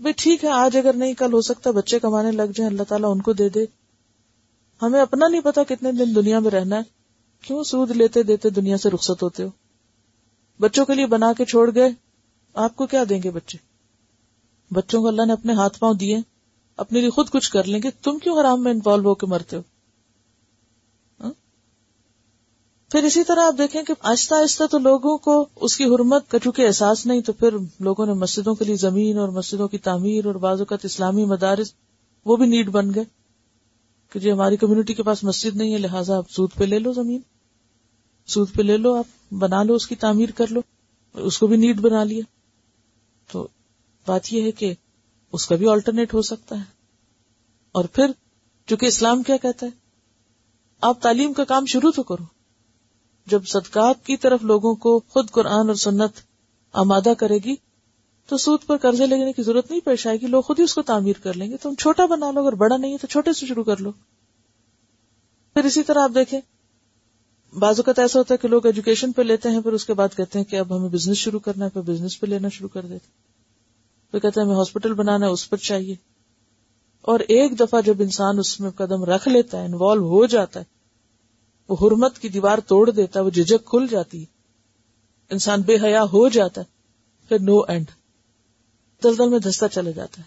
بھائی 0.00 0.12
ٹھیک 0.16 0.44
ہے، 0.44 0.48
آج 0.50 0.76
اگر 0.76 0.92
نہیں، 0.92 1.14
کل 1.14 1.32
ہو 1.32 1.40
سکتا، 1.40 1.70
بچے 1.70 1.98
کمانے 1.98 2.30
لگ 2.30 2.42
جائیں، 2.42 2.70
اللہ 2.70 2.82
تعالیٰ 2.82 3.12
ان 3.12 3.22
کو 3.22 3.32
دے 3.32 3.48
دے۔ 3.48 3.64
ہمیں 4.82 5.00
اپنا 5.00 5.28
نہیں 5.28 5.40
پتا 5.40 5.62
کتنے 5.62 5.92
دن 5.92 6.14
دنیا 6.14 6.38
میں 6.38 6.50
رہنا 6.50 6.76
ہے۔ 6.76 6.82
کیوں 7.42 7.64
سود 7.64 7.90
لیتے 7.90 8.22
دیتے 8.22 8.50
دنیا 8.50 8.78
سے 8.78 8.90
رخصت 8.90 9.22
ہوتے 9.22 9.42
ہو؟ 9.42 9.48
بچوں 10.60 10.84
کے 10.84 10.94
لیے 10.94 11.06
بنا 11.06 11.32
کے 11.32 11.44
چھوڑ 11.44 11.74
گئے، 11.74 11.90
آپ 12.54 12.76
کو 12.76 12.86
کیا 12.86 13.04
دیں 13.08 13.22
گے 13.22 13.30
بچے؟ 13.30 13.58
بچوں 14.70 15.02
کو 15.02 15.08
اللہ 15.08 15.26
نے 15.26 15.32
اپنے 15.32 15.52
ہاتھ 15.52 15.78
پاؤں 15.78 15.94
دیے۔ 15.94 16.18
اپنے 16.82 17.00
لیے 17.00 17.10
خود 17.10 17.30
کچھ 17.30 17.50
کر 17.50 17.64
لیں 17.64 17.80
گے، 17.84 17.90
تم 18.02 18.18
کیوں 18.18 18.40
حرام 18.40 18.62
میں 18.62 18.72
انوالو 18.72 19.08
ہو 19.08 19.14
کے 19.14 19.26
مرتے 19.26 19.56
ہو؟ 19.56 19.62
ہاں؟ 21.20 21.32
پھر 22.90 23.02
اسی 23.02 23.24
طرح 23.24 23.40
آپ 23.40 23.54
دیکھیں 23.58 23.82
کہ 23.82 23.94
آہستہ 24.00 24.34
آہستہ 24.34 24.64
تو 24.70 24.78
لوگوں 24.78 25.18
کو 25.18 25.48
اس 25.56 25.76
کی 25.76 25.84
حرمت 25.84 26.30
کا، 26.30 26.38
چونکہ 26.38 26.66
احساس 26.66 27.06
نہیں، 27.06 27.20
تو 27.20 27.32
پھر 27.32 27.54
لوگوں 27.80 28.06
نے 28.06 28.12
مسجدوں 28.12 28.54
کے 28.54 28.64
لیے 28.64 28.76
زمین 28.76 29.18
اور 29.18 29.28
مسجدوں 29.28 29.68
کی 29.68 29.78
تعمیر 29.78 30.26
اور 30.26 30.34
بعض 30.34 30.58
اوقات 30.58 30.84
اسلامی 30.84 31.24
مدارس، 31.24 31.74
وہ 32.24 32.36
بھی 32.36 32.46
نیڈ 32.46 32.68
بن 32.68 32.94
گئے 32.94 33.04
کہ 34.10 34.20
جی 34.20 34.32
ہماری 34.32 34.56
کمیونٹی 34.56 34.94
کے 34.94 35.02
پاس 35.02 35.24
مسجد 35.24 35.56
نہیں 35.56 35.72
ہے، 35.72 35.78
لہٰذا 35.78 36.16
آپ 36.16 36.30
سود 36.30 36.50
پہ 36.54 36.64
لے 36.64 36.78
لو 36.78 36.92
زمین۔ 36.92 37.20
سود 38.26 38.48
پہ 38.56 38.62
لے 38.62 38.76
لو 38.76 38.94
آپ، 38.94 39.34
بنا 39.34 39.62
لو 39.62 39.74
اس 39.74 39.86
کی 39.86 39.94
تعمیر 39.94 40.30
کر 40.30 40.46
لو، 40.46 40.60
اس 41.14 41.38
کو 41.38 41.46
بھی 41.46 41.56
نیٹ 41.56 41.76
بنا 41.76 42.04
لیا۔ 42.04 42.22
تو 43.32 43.48
بات 44.06 44.32
یہ 44.32 44.42
ہے 44.42 44.52
کہ 44.52 44.74
اس 45.32 45.46
کا 45.46 45.56
بھی 45.56 45.68
آلٹرنیٹ 45.68 46.14
ہو 46.14 46.22
سکتا 46.22 46.56
ہے۔ 46.58 46.64
اور 47.72 47.84
پھر 47.84 48.04
چونکہ 48.66 48.86
اسلام 48.86 49.22
کیا 49.22 49.36
کہتا 49.36 49.66
ہے؟ 49.66 49.70
آپ 50.80 51.02
تعلیم 51.02 51.32
کا 51.32 51.44
کام 51.44 51.66
شروع 51.66 51.90
تو 51.90 52.02
کرو۔ 52.02 52.24
جب 53.26 53.46
صدقات 53.46 54.06
کی 54.06 54.16
طرف 54.16 54.42
لوگوں 54.42 54.74
کو 54.74 55.00
خود 55.08 55.30
قرآن 55.30 55.68
اور 55.68 55.74
سنت 55.74 56.10
آمادہ 56.72 57.12
کرے 57.18 57.38
گی، 57.44 57.54
تو 58.26 58.36
سود 58.36 58.60
پر 58.66 58.76
قرضے 58.76 59.06
لینے 59.06 59.32
کی 59.32 59.42
ضرورت 59.42 59.70
نہیں 59.70 59.80
پیش 59.80 60.06
آئے 60.06 60.16
گی۔ 60.20 60.26
لوگ 60.26 60.42
خود 60.42 60.58
ہی 60.58 60.64
اس 60.64 60.74
کو 60.74 60.82
تعمیر 60.82 61.16
کر 61.22 61.34
لیں 61.34 61.50
گے۔ 61.50 61.56
تم 61.56 61.74
چھوٹا 61.74 62.06
بنا 62.06 62.30
لو، 62.30 62.40
اگر 62.40 62.52
بڑا 62.52 62.76
نہیں 62.76 62.92
ہے 62.92 62.98
تو 62.98 63.06
چھوٹے 63.06 63.32
سے 63.32 63.46
شروع 63.46 63.64
کر 63.64 63.76
لو۔ 63.76 63.92
پھر 65.54 65.64
اسی 65.64 65.82
طرح 65.82 65.98
آپ 65.98 66.10
دیکھیں، 66.14 66.40
بعض 67.58 67.78
اوقات 67.78 67.98
ایسا 67.98 68.18
ہوتا 68.18 68.34
ہے 68.34 68.38
کہ 68.38 68.48
لوگ 68.48 68.66
ایجوکیشن 68.66 69.12
پہ 69.12 69.22
لیتے 69.22 69.50
ہیں، 69.50 69.60
پھر 69.60 69.72
اس 69.72 69.84
کے 69.84 69.94
بعد 69.94 70.08
کہتے 70.16 70.38
ہیں 70.38 70.46
کہ 70.46 70.56
اب 70.56 70.76
ہمیں 70.76 70.88
بزنس 70.88 71.16
شروع 71.16 71.40
کرنا 71.40 71.64
ہے، 71.64 71.70
پھر 71.70 71.80
بزنس 71.80 72.20
پہ 72.20 72.26
لینا 72.26 72.48
شروع 72.48 72.68
کر 72.68 72.86
دیتے 72.86 73.31
پھر 74.12 74.20
کہتے 74.20 74.40
ہیں 74.40 74.46
ہمیں 74.46 74.56
ہاسپٹل 74.56 74.94
بنانا 74.94 75.26
ہے، 75.26 75.30
اس 75.30 75.50
پر 75.50 75.56
چاہیے۔ 75.56 75.94
اور 77.02 77.20
ایک 77.20 77.60
دفعہ 77.60 77.80
جب 77.80 77.94
انسان 77.98 78.38
اس 78.38 78.60
میں 78.60 78.70
قدم 78.70 79.04
رکھ 79.04 79.28
لیتا 79.28 79.60
ہے 79.60 79.64
انوالو 79.64 80.08
ہو 80.08 80.26
جاتا 80.26 80.60
ہے، 80.60 80.64
وہ 81.68 81.76
حرمت 81.80 82.18
کی 82.18 82.28
دیوار 82.28 82.58
توڑ 82.58 82.90
دیتا 82.90 83.20
ہے، 83.20 83.24
وہ 83.24 83.30
جھجک 83.30 83.64
کھل 83.64 83.86
جاتی 83.90 84.20
ہے۔ 84.20 84.24
انسان 85.30 85.62
بے 85.62 85.76
حیا 85.82 86.02
ہو 86.02 86.28
جاتا 86.28 86.60
ہے، 86.60 86.66
پھر 87.28 87.38
نو 87.38 87.60
اینڈ 87.60 87.86
دلدل 89.04 89.28
میں 89.28 89.38
دستا 89.38 89.68
چلے 89.68 89.92
جاتا 89.92 90.22
ہے۔ 90.22 90.26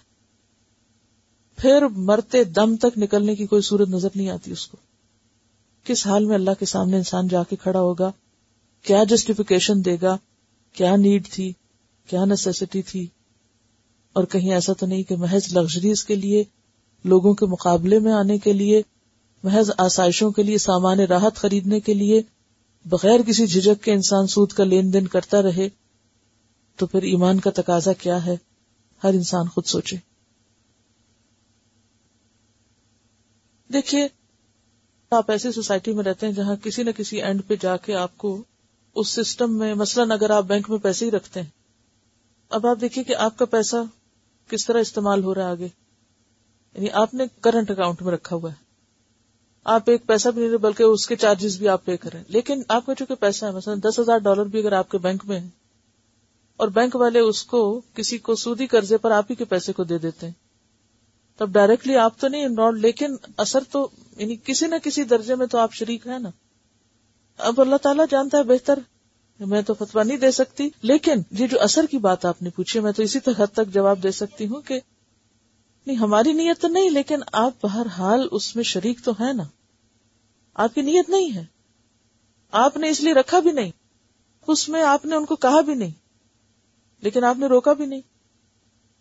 پھر 1.57 1.87
مرتے 1.87 2.43
دم 2.43 2.75
تک 2.75 2.97
نکلنے 2.97 3.35
کی 3.35 3.47
کوئی 3.47 3.61
صورت 3.61 3.89
نظر 3.89 4.09
نہیں 4.15 4.29
آتی 4.29 4.51
اس 4.51 4.67
کو۔ 4.67 4.77
کس 5.83 6.07
حال 6.07 6.25
میں 6.25 6.35
اللہ 6.35 6.51
کے 6.59 6.65
سامنے 6.65 6.97
انسان 6.97 7.27
جا 7.27 7.43
کے 7.43 7.55
کھڑا 7.55 7.81
ہوگا؟ 7.81 8.11
کیا 8.83 9.03
جسٹیفیکیشن 9.03 9.85
دے 9.85 9.97
گا؟ 10.01 10.17
کیا 10.73 10.95
نیڈ 10.95 11.27
تھی؟ 11.29 11.53
کیا 12.07 12.25
نیسٹی 12.25 12.81
تھی؟ 12.81 13.07
اور 14.15 14.23
کہیں 14.23 14.51
ایسا 14.53 14.73
تو 14.73 14.85
نہیں 14.85 15.03
کہ 15.03 15.15
محض 15.15 15.53
لگژریز 15.53 16.03
کے 16.03 16.15
لیے، 16.15 16.43
لوگوں 17.05 17.33
کے 17.33 17.45
مقابلے 17.45 17.99
میں 17.99 18.11
آنے 18.11 18.37
کے 18.37 18.53
لیے، 18.53 18.81
محض 19.43 19.71
آسائشوں 19.77 20.31
کے 20.31 20.43
لیے، 20.43 20.57
سامان 20.57 20.99
راحت 20.99 21.35
خریدنے 21.35 21.79
کے 21.79 21.93
لیے، 21.93 22.21
بغیر 22.85 23.21
کسی 23.21 23.47
جھجک 23.47 23.83
کے 23.83 23.91
انسان 23.91 24.27
سود 24.27 24.51
کا 24.51 24.63
لین 24.63 24.93
دین 24.93 25.07
کرتا 25.07 25.41
رہے، 25.41 25.67
تو 26.75 26.85
پھر 26.85 27.01
ایمان 27.01 27.39
کا 27.39 27.51
تقاضا 27.55 27.93
کیا 27.93 28.25
ہے؟ 28.25 28.35
ہر 29.03 29.13
انسان 29.13 29.47
خود 29.47 29.65
سوچے۔ 29.65 29.97
دیکھیے، 33.69 34.07
آپ 35.11 35.31
ایسی 35.31 35.51
سوسائٹی 35.51 35.93
میں 35.93 36.03
رہتے 36.03 36.25
ہیں 36.25 36.33
جہاں 36.33 36.55
کسی 36.55 36.83
نہ 36.83 36.91
کسی 36.97 37.21
اینڈ 37.21 37.41
پہ 37.47 37.55
جا 37.61 37.77
کے 37.77 37.95
آپ 37.95 38.17
کو 38.17 38.43
اس 38.95 39.09
سسٹم 39.09 39.57
میں، 39.57 39.73
مثلاً 39.73 40.11
اگر 40.11 40.29
آپ 40.29 40.43
بینک 40.43 40.69
میں 40.69 40.77
پیسے 40.77 41.05
ہی 41.05 41.11
رکھتے 41.11 41.41
ہیں، 41.41 41.49
اب 42.49 42.67
آپ 42.67 42.81
دیکھیے 42.81 43.03
کہ 43.03 43.15
آپ 43.15 43.37
کا 43.37 43.45
پیسہ 43.45 43.75
کس 44.49 44.65
طرح 44.65 44.79
استعمال 44.79 45.23
ہو 45.23 45.35
رہا 45.35 45.45
ہے 45.45 45.51
آگے؟ 45.51 45.67
یعنی 46.75 46.89
آپ 46.93 47.13
نے 47.13 47.23
کرنٹ 47.41 47.71
اکاؤنٹ 47.71 48.01
میں 48.01 48.13
رکھا 48.13 48.35
ہوا 48.35 48.49
ہے۔ 48.49 48.65
آپ 49.63 49.89
ایک 49.89 50.07
پیسہ 50.07 50.29
بھی 50.29 50.41
نہیں 50.41 50.49
رہے 50.49 50.57
بلکہ 50.57 50.83
اس 50.83 51.07
کے 51.07 51.15
چارجز 51.15 51.57
بھی 51.57 51.69
آپ 51.69 51.85
پے 51.85 51.97
کریں۔ 51.97 52.23
لیکن 52.27 52.61
آپ 52.69 52.85
کا 52.85 52.95
چونکہ 52.95 53.15
پیسہ 53.15 53.45
ہے، 53.45 53.51
مثلا 53.51 53.73
دس 53.89 53.99
ہزار 53.99 54.17
ڈالر 54.17 54.43
بھی 54.43 54.59
اگر 54.59 54.71
آپ 54.71 54.91
کے 54.91 54.97
بینک 54.97 55.25
میں 55.25 55.39
ہے 55.39 55.47
اور 56.57 56.67
بینک 56.67 56.95
والے 56.95 57.19
اس 57.19 57.43
کو 57.43 57.81
کسی 57.93 58.17
کو 58.17 58.35
سودی 58.35 58.67
قرضے 58.67 58.97
پر 58.97 59.11
آپ 59.11 59.25
ہی 59.29 59.35
کے 59.35 59.45
پیسے 59.45 59.73
کو 59.73 59.83
دے 59.83 59.97
دیتے 59.97 60.25
ہیں، 60.25 60.33
تب 61.37 61.49
ڈائریکٹلی 61.49 61.97
آپ 61.97 62.19
تو 62.19 62.27
نہیں 62.27 62.45
انرولڈ 62.45 62.81
لیکن 62.81 63.15
اثر 63.37 63.59
تو 63.71 63.89
یعنی 64.17 64.35
کسی 64.43 64.67
نہ 64.67 64.75
کسی 64.83 65.03
درجے 65.03 65.35
میں 65.35 65.47
تو 65.47 65.57
آپ 65.57 65.73
شریک 65.73 66.07
ہے 66.07 66.19
نا۔ 66.19 66.29
اب 67.37 67.61
اللہ 67.61 67.75
تعالیٰ 67.75 68.05
جانتا 68.09 68.37
ہے 68.37 68.43
بہتر 68.43 68.79
میں 69.39 69.61
تو 69.61 69.73
فتوا 69.73 70.03
نہیں 70.03 70.17
دے 70.17 70.31
سکتی۔ 70.31 70.69
لیکن 70.81 71.21
یہ 71.31 71.47
جو 71.47 71.61
اثر 71.61 71.85
کی 71.85 71.97
بات 71.97 72.25
آپ 72.25 72.41
نے 72.41 72.49
پوچھی، 72.49 72.79
میں 72.79 72.91
تو 72.91 73.03
اسی 73.03 73.19
حد 73.37 73.53
تک 73.53 73.67
جواب 73.67 74.03
دے 74.03 74.11
سکتی 74.11 74.47
ہوں 74.47 74.61
کہ 74.61 74.79
نہیں، 75.87 75.97
ہماری 75.97 76.33
نیت 76.33 76.61
تو 76.61 76.67
نہیں، 76.67 76.89
لیکن 76.89 77.19
آپ 77.31 77.65
بہرحال 77.65 78.27
اس 78.31 78.55
میں 78.55 78.63
شریک 78.63 78.99
تو 79.03 79.11
ہے 79.11 79.33
نا۔ 79.33 79.43
آپ 80.55 80.75
کی 80.75 80.81
نیت 80.81 81.09
نہیں 81.09 81.35
ہے۔ 81.35 81.45
آپ 82.51 82.77
نے 82.77 82.89
اس 82.89 83.01
لیے 83.01 83.13
رکھا 83.13 83.39
بھی 83.39 83.51
نہیں۔ 83.51 83.71
اس 84.47 84.69
میں 84.69 84.83
آپ 84.83 85.05
نے 85.05 85.15
ان 85.15 85.25
کو 85.25 85.35
کہا 85.35 85.61
بھی 85.61 85.75
نہیں۔ 85.75 85.91
لیکن 87.01 87.23
آپ 87.23 87.37
نے 87.37 87.45
روکا 87.45 87.73
بھی 87.73 87.85
نہیں۔ 87.85 88.01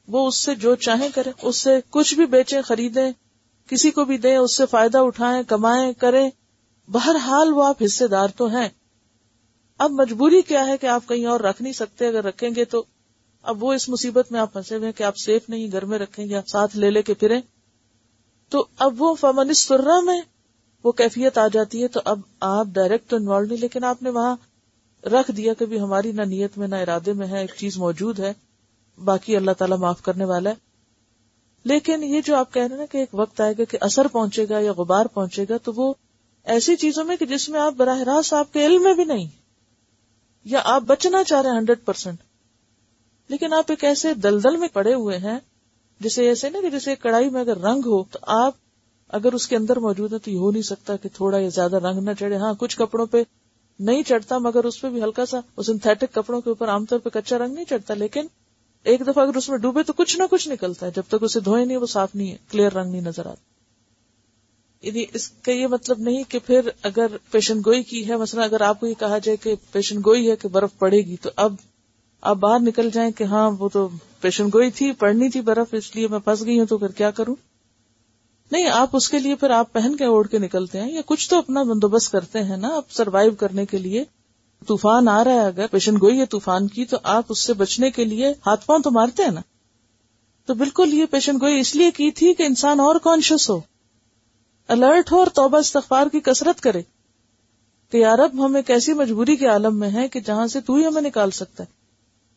وہ 0.09 0.29
اس 0.29 0.37
سے 0.37 0.55
جو 0.55 0.75
چاہیں 0.75 1.09
کرے 1.14 1.31
اس 1.42 1.57
سے 1.57 1.81
کچھ 1.90 2.14
بھی 2.14 2.27
بیچیں، 2.27 2.62
خریدیں، 2.62 3.12
کسی 3.68 3.90
کو 3.90 4.05
بھی 4.05 4.18
دیں، 4.18 4.37
اس 4.37 4.57
سے 4.57 4.66
فائدہ 4.66 4.99
اٹھائیں، 4.99 5.42
کمائیں، 5.42 5.92
کریں۔ 5.92 6.31
بہرحال 6.88 7.53
وہ 7.53 7.64
آپ 7.64 7.83
حصے 7.85 8.09
دار 8.09 8.29
تو 8.37 8.47
ہیں۔ 8.47 8.68
اب 9.79 9.91
مجبوری 9.91 10.43
کیا 10.43 10.67
ہے 10.67 10.79
کہ 10.79 10.87
آپ 10.87 11.09
کہیں 11.09 11.27
اور 11.27 11.41
رکھ 11.41 11.63
نہیں 11.63 11.73
سکتے؟ 11.73 12.09
اگر 12.09 12.25
رکھیں 12.25 12.51
گے 12.57 12.65
تو 12.65 12.85
اب 13.43 13.65
وہ 13.65 13.73
اس 13.73 13.89
مصیبت 13.89 14.33
میں 14.33 14.41
آپ 14.41 14.53
پھنسے 14.53 14.77
ہوئے 14.77 14.93
کہ 14.93 15.03
آپ 15.03 15.17
سیف 15.17 15.49
نہیں، 15.49 15.73
گھر 15.73 15.85
میں 15.85 15.99
رکھیں 15.99 16.25
یا 16.25 16.41
ساتھ 16.47 16.77
لے 16.77 16.91
لے 16.91 17.03
کے 17.03 17.15
پھریں۔ 17.15 17.41
تو 18.49 18.67
اب 18.79 19.03
وہ 19.03 19.15
فمن 19.15 19.55
سرا 19.55 20.01
میں 20.01 20.21
وہ 20.85 20.93
کیفیت 20.93 21.39
آ 21.39 21.49
جاتی 21.49 21.83
ہے، 21.83 21.89
تو 21.89 22.01
اب 22.05 22.21
آپ 22.41 22.67
ڈائریکٹ 22.67 23.11
تو 23.11 23.17
انوالو 23.17 23.47
نہیں، 23.47 23.59
لیکن 23.59 23.85
آپ 23.85 24.03
نے 24.03 24.11
وہاں 24.11 24.37
رکھ 25.07 25.31
دیا 25.31 25.55
کہ 25.55 25.79
ہماری 25.79 26.13
نہ 26.13 26.23
نیت 26.23 26.59
میں، 26.59 26.69
نہ 26.69 26.75
ارادے 26.75 27.13
میں 27.13 27.27
ہے، 27.27 27.41
ایک 27.41 27.53
چیز 27.57 27.77
موجود 27.77 28.19
ہے، 28.19 28.33
باقی 29.05 29.37
اللہ 29.37 29.51
تعالیٰ 29.59 29.79
معاف 29.79 30.03
کرنے 30.03 30.25
والا 30.25 30.51
ہے۔ 30.51 30.55
لیکن 31.65 32.03
یہ 32.03 32.21
جو 32.25 32.37
آپ 32.37 32.55
کہہ 32.55 32.63
رہے 32.63 32.79
ہیں 32.79 32.87
کہ 32.87 32.99
ایک 32.99 33.09
وقت 33.13 33.41
آئے 33.41 33.55
گا 33.59 33.65
کہ 33.65 33.79
اثر 33.81 34.07
پہنچے 34.07 34.47
گا 34.49 34.59
یا 34.59 34.73
غبار 34.73 35.07
پہنچے 35.07 35.45
گا، 35.49 35.57
تو 35.57 35.73
وہ 35.77 35.95
ایسی 36.45 36.77
چیزوں 36.77 37.05
میں 37.05 37.17
کہ 37.17 37.27
جس 37.27 37.49
میں 37.49 37.61
آپ 37.61 37.73
براہ 37.73 38.01
راست 38.01 38.35
آپ 38.35 38.53
کے 38.53 38.67
علم 38.67 38.83
میں 38.83 38.95
بھی 38.95 39.05
نہیں۔ 39.05 39.44
یا 40.45 40.61
آپ 40.65 40.83
بچنا 40.83 41.23
چاہ 41.25 41.43
رہے 41.43 41.51
ہیں 41.51 41.59
ہنڈریڈ 41.59 41.85
پرسینٹ 41.85 42.23
لیکن 43.31 43.53
آپ 43.55 43.65
ایک 43.69 43.85
ایسے 43.85 44.15
دلدل 44.15 44.57
میں 44.57 44.69
پڑے 44.73 44.95
ہوئے 44.95 45.17
ہیں، 45.19 45.39
جسے 46.01 46.29
ایسے 46.29 46.51
نا 46.51 46.59
کہ 46.63 46.71
جیسے 46.71 46.97
کڑائی 46.97 47.31
میں 47.31 47.41
اگر 47.41 47.59
رنگ 47.59 47.87
ہو، 47.87 48.03
تو 48.05 48.19
آپ 48.23 48.55
اگر 49.09 49.33
اس 49.33 49.47
کے 49.49 49.57
اندر 49.57 49.77
موجود 49.77 50.13
ہے 50.13 50.19
تو 50.19 50.31
یہ 50.31 50.39
ہو 50.39 50.51
نہیں 50.51 50.63
سکتا 50.63 50.97
کہ 50.97 51.09
تھوڑا 51.13 51.39
یا 51.39 51.49
زیادہ 51.49 51.77
رنگ 51.77 52.01
نہ 52.01 52.11
چڑھے۔ 52.19 52.37
ہاں 52.37 52.53
کچھ 52.59 52.77
کپڑوں 52.77 53.07
پہ 53.07 53.23
نہیں 53.81 54.03
چڑھتا، 54.03 54.39
مگر 54.39 54.65
اس 54.65 54.81
پہ 54.81 54.89
بھی 54.89 55.03
ہلکا 55.03 55.27
سا 55.27 55.63
سنتھیٹک 55.63 56.15
کپڑوں 56.15 56.41
کے 56.41 56.51
اوپر 56.51 56.69
عام 56.69 56.85
طور 56.85 56.99
پہ 56.99 57.11
کچا 57.11 57.39
رنگ 57.39 57.55
نہیں 57.55 57.65
چڑھتا، 57.65 57.95
لیکن 57.95 58.27
ایک 58.85 59.01
دفعہ 59.01 59.25
اگر 59.25 59.37
اس 59.37 59.49
میں 59.49 59.59
ڈوبے 59.59 59.83
تو 59.83 59.93
کچھ 59.93 60.17
نہ 60.17 60.23
کچھ 60.31 60.49
نکلتا 60.49 60.87
ہے۔ 60.87 60.91
جب 60.91 61.03
تک 61.09 61.23
اسے 61.23 61.41
دھوئے 61.41 61.65
نہیں، 61.65 61.77
وہ 61.77 61.87
صاف 61.87 62.15
نہیں 62.15 62.33
ہے 62.33 62.37
کلیئر 62.51 62.73
رنگ 62.73 62.91
نہیں 62.91 63.01
نظر 63.01 63.27
آتا۔ 63.27 63.54
یعنی 64.87 65.05
اس 65.14 65.29
کا 65.29 65.53
یہ 65.53 65.66
مطلب 65.66 65.99
نہیں 65.99 66.23
کہ 66.29 66.38
پھر 66.38 66.61
اگر 66.83 67.07
پیشن 67.31 67.59
گوئی 67.59 67.83
کی 67.83 68.09
ہے، 68.09 68.16
مثلا 68.16 68.44
اگر 68.44 68.61
آپ 68.61 68.81
کو 68.81 68.87
یہ 68.87 68.94
کہا 68.99 69.18
جائے 69.18 69.37
کہ 69.37 69.55
پیشن 69.73 69.99
گوئی 69.99 70.31
ہے 70.31 70.37
کہ 70.37 70.49
برف 70.49 70.79
پڑے 70.79 70.97
گی، 70.97 71.16
تو 71.16 71.31
اب 71.37 71.55
آپ 72.20 72.37
باہر 72.37 72.61
نکل 72.61 72.90
جائیں 72.90 73.11
کہ 73.11 73.25
ہاں 73.25 73.51
وہ 73.59 73.68
تو 73.68 73.88
پیشن 74.20 74.47
گوئی 74.47 74.70
تھی، 74.70 74.92
پڑنی 74.92 75.29
تھی 75.29 75.40
برف، 75.40 75.75
اس 75.75 75.97
لیے 75.97 76.09
میں 76.09 76.18
پھنس 76.18 76.44
گئی 76.44 76.59
ہوں، 76.59 76.66
تو 76.66 76.79
پھر 76.79 76.88
کیا 76.88 77.11
کروں؟ 77.11 77.35
نہیں، 78.53 78.68
آپ 78.68 78.97
اس 78.97 79.09
کے 79.09 79.18
لیے 79.18 79.35
پھر 79.35 79.51
آپ 79.51 79.73
پہن 79.73 79.97
کے 79.97 80.05
اوڑھ 80.05 80.29
کے 80.29 80.38
نکلتے 80.38 80.81
ہیں، 80.81 80.92
یا 80.92 81.01
کچھ 81.07 81.31
تو 81.31 81.38
اپنا 81.38 81.62
بندوبست 81.62 82.12
کرتے 82.12 82.42
ہیں 82.42 82.57
نا 82.57 82.68
اب 82.68 82.83
سروائو 82.88 83.31
کرنے 83.31 83.66
کے 83.66 83.79
لیے۔ 83.79 84.05
طوفان 84.66 85.09
آ 85.09 85.25
رہا 85.25 85.33
ہے، 85.33 85.47
اگر 85.47 85.66
پیشن 85.66 85.94
گوئی 85.94 86.20
ہے 86.20 86.27
طوفان 86.27 86.68
کی، 86.68 86.85
تو 86.85 86.97
آپ 87.03 87.25
اس 87.29 87.38
سے 87.38 87.53
بچنے 87.53 87.90
کے 87.90 88.05
لیے 88.05 88.29
ہاتھ 88.47 88.66
پاؤں 88.66 88.81
تو 88.81 88.90
مارتے 88.90 89.23
ہیں 89.23 89.31
نا۔ 89.31 89.40
تو 90.47 90.55
بالکل 90.55 90.94
یہ 90.94 91.05
پیشن 91.11 91.37
گوئی 91.40 91.61
اس 91.61 91.77
لیے 91.77 91.90
کی 91.90 92.11
تھی 92.11 92.35
کہ 92.35 92.42
انسان 92.42 92.81
اور 92.81 92.97
کانشیس 92.97 93.51
ہو۔ 93.51 93.61
الرٹ 94.68 95.12
ہو 95.12 95.18
اور 95.18 95.27
توبہ 95.27 95.59
استغفار 95.59 96.07
کی 96.12 96.20
کسرت 96.20 96.61
کرے 96.61 96.83
کہ 97.90 97.96
یار 97.96 98.18
اب 98.18 98.46
ہم 98.46 98.55
ایک 98.55 98.70
ایسی 98.70 98.92
مجبوری 98.92 99.37
کے 99.37 99.46
عالم 99.46 99.79
میں 99.79 99.90
ہے 99.90 100.09
کہ 100.09 100.20
جہاں 100.20 100.46
سے 100.46 100.61
تو 100.61 100.74
ہی 100.74 100.87
ہمیں 100.87 101.03
نکال 101.03 101.31
سکتا 101.31 101.64
ہے۔ 101.64 101.72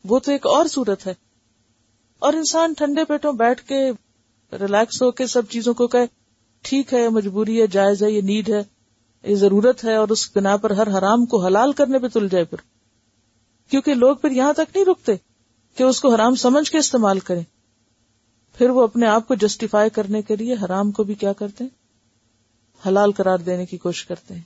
وہ 0.03 0.19
تو 0.19 0.31
ایک 0.31 0.45
اور 0.45 0.65
صورت 0.65 1.07
ہے۔ 1.07 1.13
اور 2.19 2.33
انسان 2.33 2.73
ٹھنڈے 2.73 3.03
پیٹوں 3.03 3.33
بیٹھ 3.33 3.61
کے 3.61 3.91
ریلیکس 4.51 5.01
ہو 5.01 5.11
کے 5.11 5.27
سب 5.27 5.41
چیزوں 5.49 5.73
کو 5.73 5.87
کہ 5.87 5.99
ٹھیک 6.61 6.93
ہے، 6.93 7.03
یہ 7.03 7.09
مجبوری 7.09 7.61
ہے، 7.61 7.67
جائز 7.67 8.03
ہے، 8.03 8.11
یہ 8.11 8.21
نیڈ 8.21 8.49
ہے، 8.49 8.63
یہ 9.23 9.35
ضرورت 9.35 9.85
ہے 9.85 9.95
اور 9.95 10.07
اس 10.09 10.29
بنا 10.35 10.57
پر 10.57 10.71
ہر 10.71 10.97
حرام 10.97 11.25
کو 11.25 11.45
حلال 11.45 11.71
کرنے 11.71 11.99
پہ 11.99 12.07
تل 12.07 12.29
جائے 12.29 12.45
پھر۔ 12.45 12.57
کیونکہ 13.69 13.93
لوگ 13.93 14.15
پھر 14.15 14.31
یہاں 14.31 14.53
تک 14.53 14.75
نہیں 14.75 14.85
رکتے 14.85 15.15
کہ 15.75 15.83
اس 15.83 16.01
کو 16.01 16.15
حرام 16.15 16.35
سمجھ 16.35 16.71
کے 16.71 16.77
استعمال 16.77 17.19
کریں۔ 17.19 17.43
پھر 18.57 18.69
وہ 18.69 18.81
اپنے 18.81 19.07
آپ 19.07 19.27
کو 19.27 19.35
جسٹیفائی 19.35 19.89
کرنے 19.89 20.21
کے 20.21 20.35
لیے 20.35 20.53
حرام 20.53 20.91
کو 20.91 21.03
بھی 21.03 21.13
کیا 21.13 21.33
کرتے 21.33 21.63
ہیں؟ 21.63 21.76
حلال 22.85 23.11
قرار 23.11 23.37
دینے 23.37 23.65
کی 23.65 23.77
کوشش 23.77 24.05
کرتے 24.05 24.33
ہیں۔ 24.33 24.41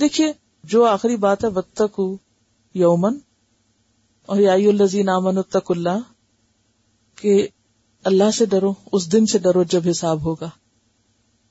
دیکھیے، 0.00 0.32
جو 0.64 0.84
آخری 0.84 1.16
بات 1.16 1.44
ہے 1.44 1.50
بتک 1.50 2.00
یومن 2.74 3.18
اور 4.28 4.38
یائی 4.38 4.66
الزین 4.66 5.08
امن 5.08 5.36
التق 5.36 5.70
اللہ، 5.70 5.98
کہ 7.14 7.48
اللہ 8.04 8.30
سے 8.30 8.46
ڈرو، 8.46 8.72
اس 8.92 9.12
دن 9.12 9.26
سے 9.26 9.38
ڈرو 9.38 9.62
جب 9.62 9.88
حساب 9.90 10.24
ہوگا۔ 10.24 10.50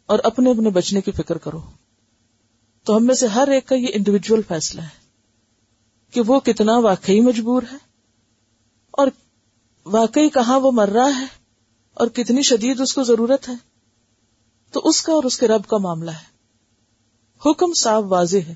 اور 0.05 0.19
اپنے 0.23 0.51
اپنے 0.51 0.69
بچنے 0.69 1.01
کی 1.01 1.11
فکر 1.11 1.37
کرو۔ 1.37 1.61
تو 2.83 2.97
ہم 2.97 3.05
میں 3.05 3.15
سے 3.15 3.27
ہر 3.27 3.47
ایک 3.47 3.67
کا 3.67 3.75
یہ 3.75 3.87
انڈیویجل 3.93 4.41
فیصلہ 4.47 4.81
ہے 4.81 5.01
کہ 6.11 6.21
وہ 6.21 6.39
کتنا 6.39 6.77
واقعی 6.77 7.19
مجبور 7.19 7.63
ہے، 7.71 7.77
اور 8.91 9.07
واقعی 9.85 10.29
کہاں 10.29 10.59
وہ 10.59 10.71
مر 10.71 10.89
رہا 10.89 11.19
ہے، 11.19 11.25
اور 11.93 12.07
کتنی 12.07 12.41
شدید 12.41 12.79
اس 12.79 12.93
کو 12.93 13.03
ضرورت 13.03 13.49
ہے۔ 13.49 13.53
تو 14.73 14.81
اس 14.83 15.01
کا 15.01 15.13
اور 15.13 15.23
اس 15.23 15.37
کے 15.37 15.47
رب 15.47 15.67
کا 15.67 15.77
معاملہ 15.77 16.11
ہے۔ 16.11 16.33
حکم 17.45 17.73
صاف 17.73 18.03
واضح 18.07 18.37
ہے 18.47 18.53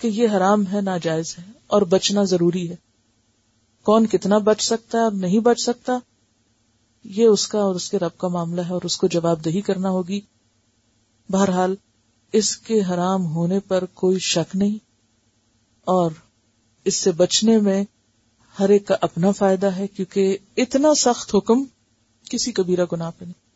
کہ 0.00 0.06
یہ 0.08 0.28
حرام 0.36 0.64
ہے، 0.72 0.80
ناجائز 0.80 1.38
ہے 1.38 1.44
اور 1.66 1.82
بچنا 1.82 2.22
ضروری 2.22 2.70
ہے۔ 2.70 2.76
کون 3.82 4.06
کتنا 4.06 4.38
بچ 4.38 4.60
سکتا 4.60 4.98
ہے 4.98 5.02
اور 5.02 5.12
نہیں 5.12 5.40
بچ 5.40 5.60
سکتا، 5.60 5.98
یہ 7.04 7.24
اس 7.24 7.48
کا 7.48 7.58
اور 7.58 7.74
اس 7.74 7.90
کے 7.90 7.98
رب 7.98 8.18
کا 8.18 8.28
معاملہ 8.28 8.60
ہے 8.60 8.72
اور 8.72 8.80
اس 8.84 8.96
کو 8.96 9.06
جواب 9.06 9.44
دہی 9.44 9.60
کرنا 9.60 9.90
ہوگی۔ 9.90 10.20
بہرحال، 11.28 11.74
اس 12.32 12.56
کے 12.56 12.80
حرام 12.80 13.26
ہونے 13.26 13.60
پر 13.60 13.84
کوئی 13.84 14.18
شک 14.18 14.56
نہیں 14.56 14.78
اور 15.84 16.10
اس 16.84 16.96
سے 16.96 17.12
بچنے 17.12 17.58
میں 17.58 17.84
ہر 18.58 18.68
ایک 18.68 18.86
کا 18.86 18.96
اپنا 19.00 19.30
فائدہ 19.30 19.66
ہے، 19.66 19.86
کیونکہ 19.86 20.38
اتنا 20.56 20.94
سخت 20.94 21.34
حکم 21.34 21.64
کسی 22.30 22.52
کبیرہ 22.52 22.86
گناہ 22.92 23.10
پہ 23.18 23.24
نہیں۔ 23.24 23.47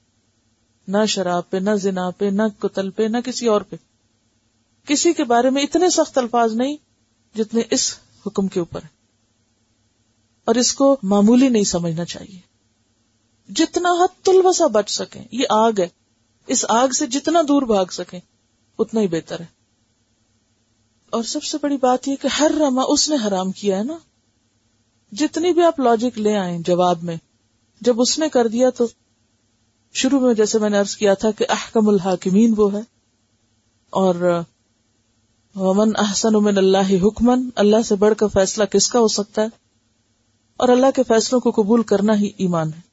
نہ 0.89 1.07
شراب 1.09 1.51
پہ، 1.51 1.57
نہ 1.57 1.71
زنا 1.75 2.11
پہ، 2.11 2.25
نہ 2.25 2.43
قتل 2.59 2.91
پہ، 2.91 3.03
نہ 3.03 3.17
کسی 3.25 3.47
اور 3.47 3.61
پہ۔ 3.61 3.77
کسی 4.87 5.13
کے 5.13 5.25
بارے 5.25 5.51
میں 5.51 5.63
اتنے 5.63 5.91
سخت 5.91 6.19
الفاظ 6.19 6.55
نہیں 6.55 6.77
جتنے 7.35 7.63
اس 7.71 7.95
حکم 8.27 8.47
کے 8.47 8.61
اوپر 8.61 8.81
اور 10.45 10.55
اس 10.55 10.75
کو 10.75 10.97
معمولی 11.03 11.49
نہیں 11.49 11.65
سمجھنا 11.65 12.05
چاہیے۔ 12.05 12.41
جتنا 13.49 13.89
حد 13.91 14.25
تلوسا 14.25 14.67
بچ 14.67 14.91
سکیں، 14.91 15.25
یہ 15.33 15.45
آگ 15.51 15.73
ہے۔ 15.79 15.89
اس 16.47 16.65
آگ 16.69 16.89
سے 16.89 17.07
جتنا 17.07 17.41
دور 17.49 17.63
بھاگ 17.63 17.85
سکیں، 17.87 18.21
اتنا 18.79 19.01
ہی 19.01 19.09
بہتر 19.09 19.41
ہے۔ 19.41 19.47
اور 21.11 21.23
سب 21.23 21.43
سے 21.43 21.59
بڑی 21.63 21.77
بات 21.77 22.09
یہ 22.09 22.17
کہ 22.23 22.29
ہر 22.29 22.51
رما 22.61 22.83
اس 22.89 23.09
نے 23.09 23.17
حرام 23.27 23.53
کیا 23.53 23.79
ہے 23.79 23.85
نا۔ 23.85 23.99
جتنی 25.13 25.53
بھی 25.53 25.63
آپ 25.63 25.81
لاجک 25.81 26.19
لے 26.19 26.37
آئیں 26.37 26.59
جواب 26.59 27.03
میں، 27.03 27.17
جب 27.81 28.01
اس 28.01 28.19
نے 28.19 28.29
کر 28.29 28.47
دیا 28.47 28.71
تو 28.71 28.87
شروع 29.93 30.21
میں 30.21 30.35
جیسے 30.35 30.59
میں 30.59 30.71
نے 30.71 30.79
ارض 30.79 30.97
کیا 30.97 31.15
تھا 31.15 31.31
کہ 31.31 31.47
احکم 31.49 31.89
الحاکمین 31.89 32.55
وہ 32.57 32.73
ہے 32.73 32.81
اور 33.91 34.43
ومن 35.55 35.93
احسن 35.99 36.33
من 36.33 36.59
اللہ 36.59 37.07
حکمن، 37.07 37.49
اللہ 37.57 37.83
سے 37.85 37.95
بڑھ 37.95 38.15
کر 38.15 38.27
فیصلہ 38.29 38.65
کس 38.65 38.89
کا 38.89 38.99
ہو 38.99 39.09
سکتا 39.09 39.43
ہے؟ 39.43 39.47
اور 40.57 40.69
اللہ 40.69 40.87
کے 40.95 41.03
فیصلوں 41.03 41.41
کو 41.41 41.51
قبول 41.51 41.83
کرنا 41.83 42.19
ہی 42.19 42.31
ایمان 42.37 42.69
ہے۔ 42.69 42.92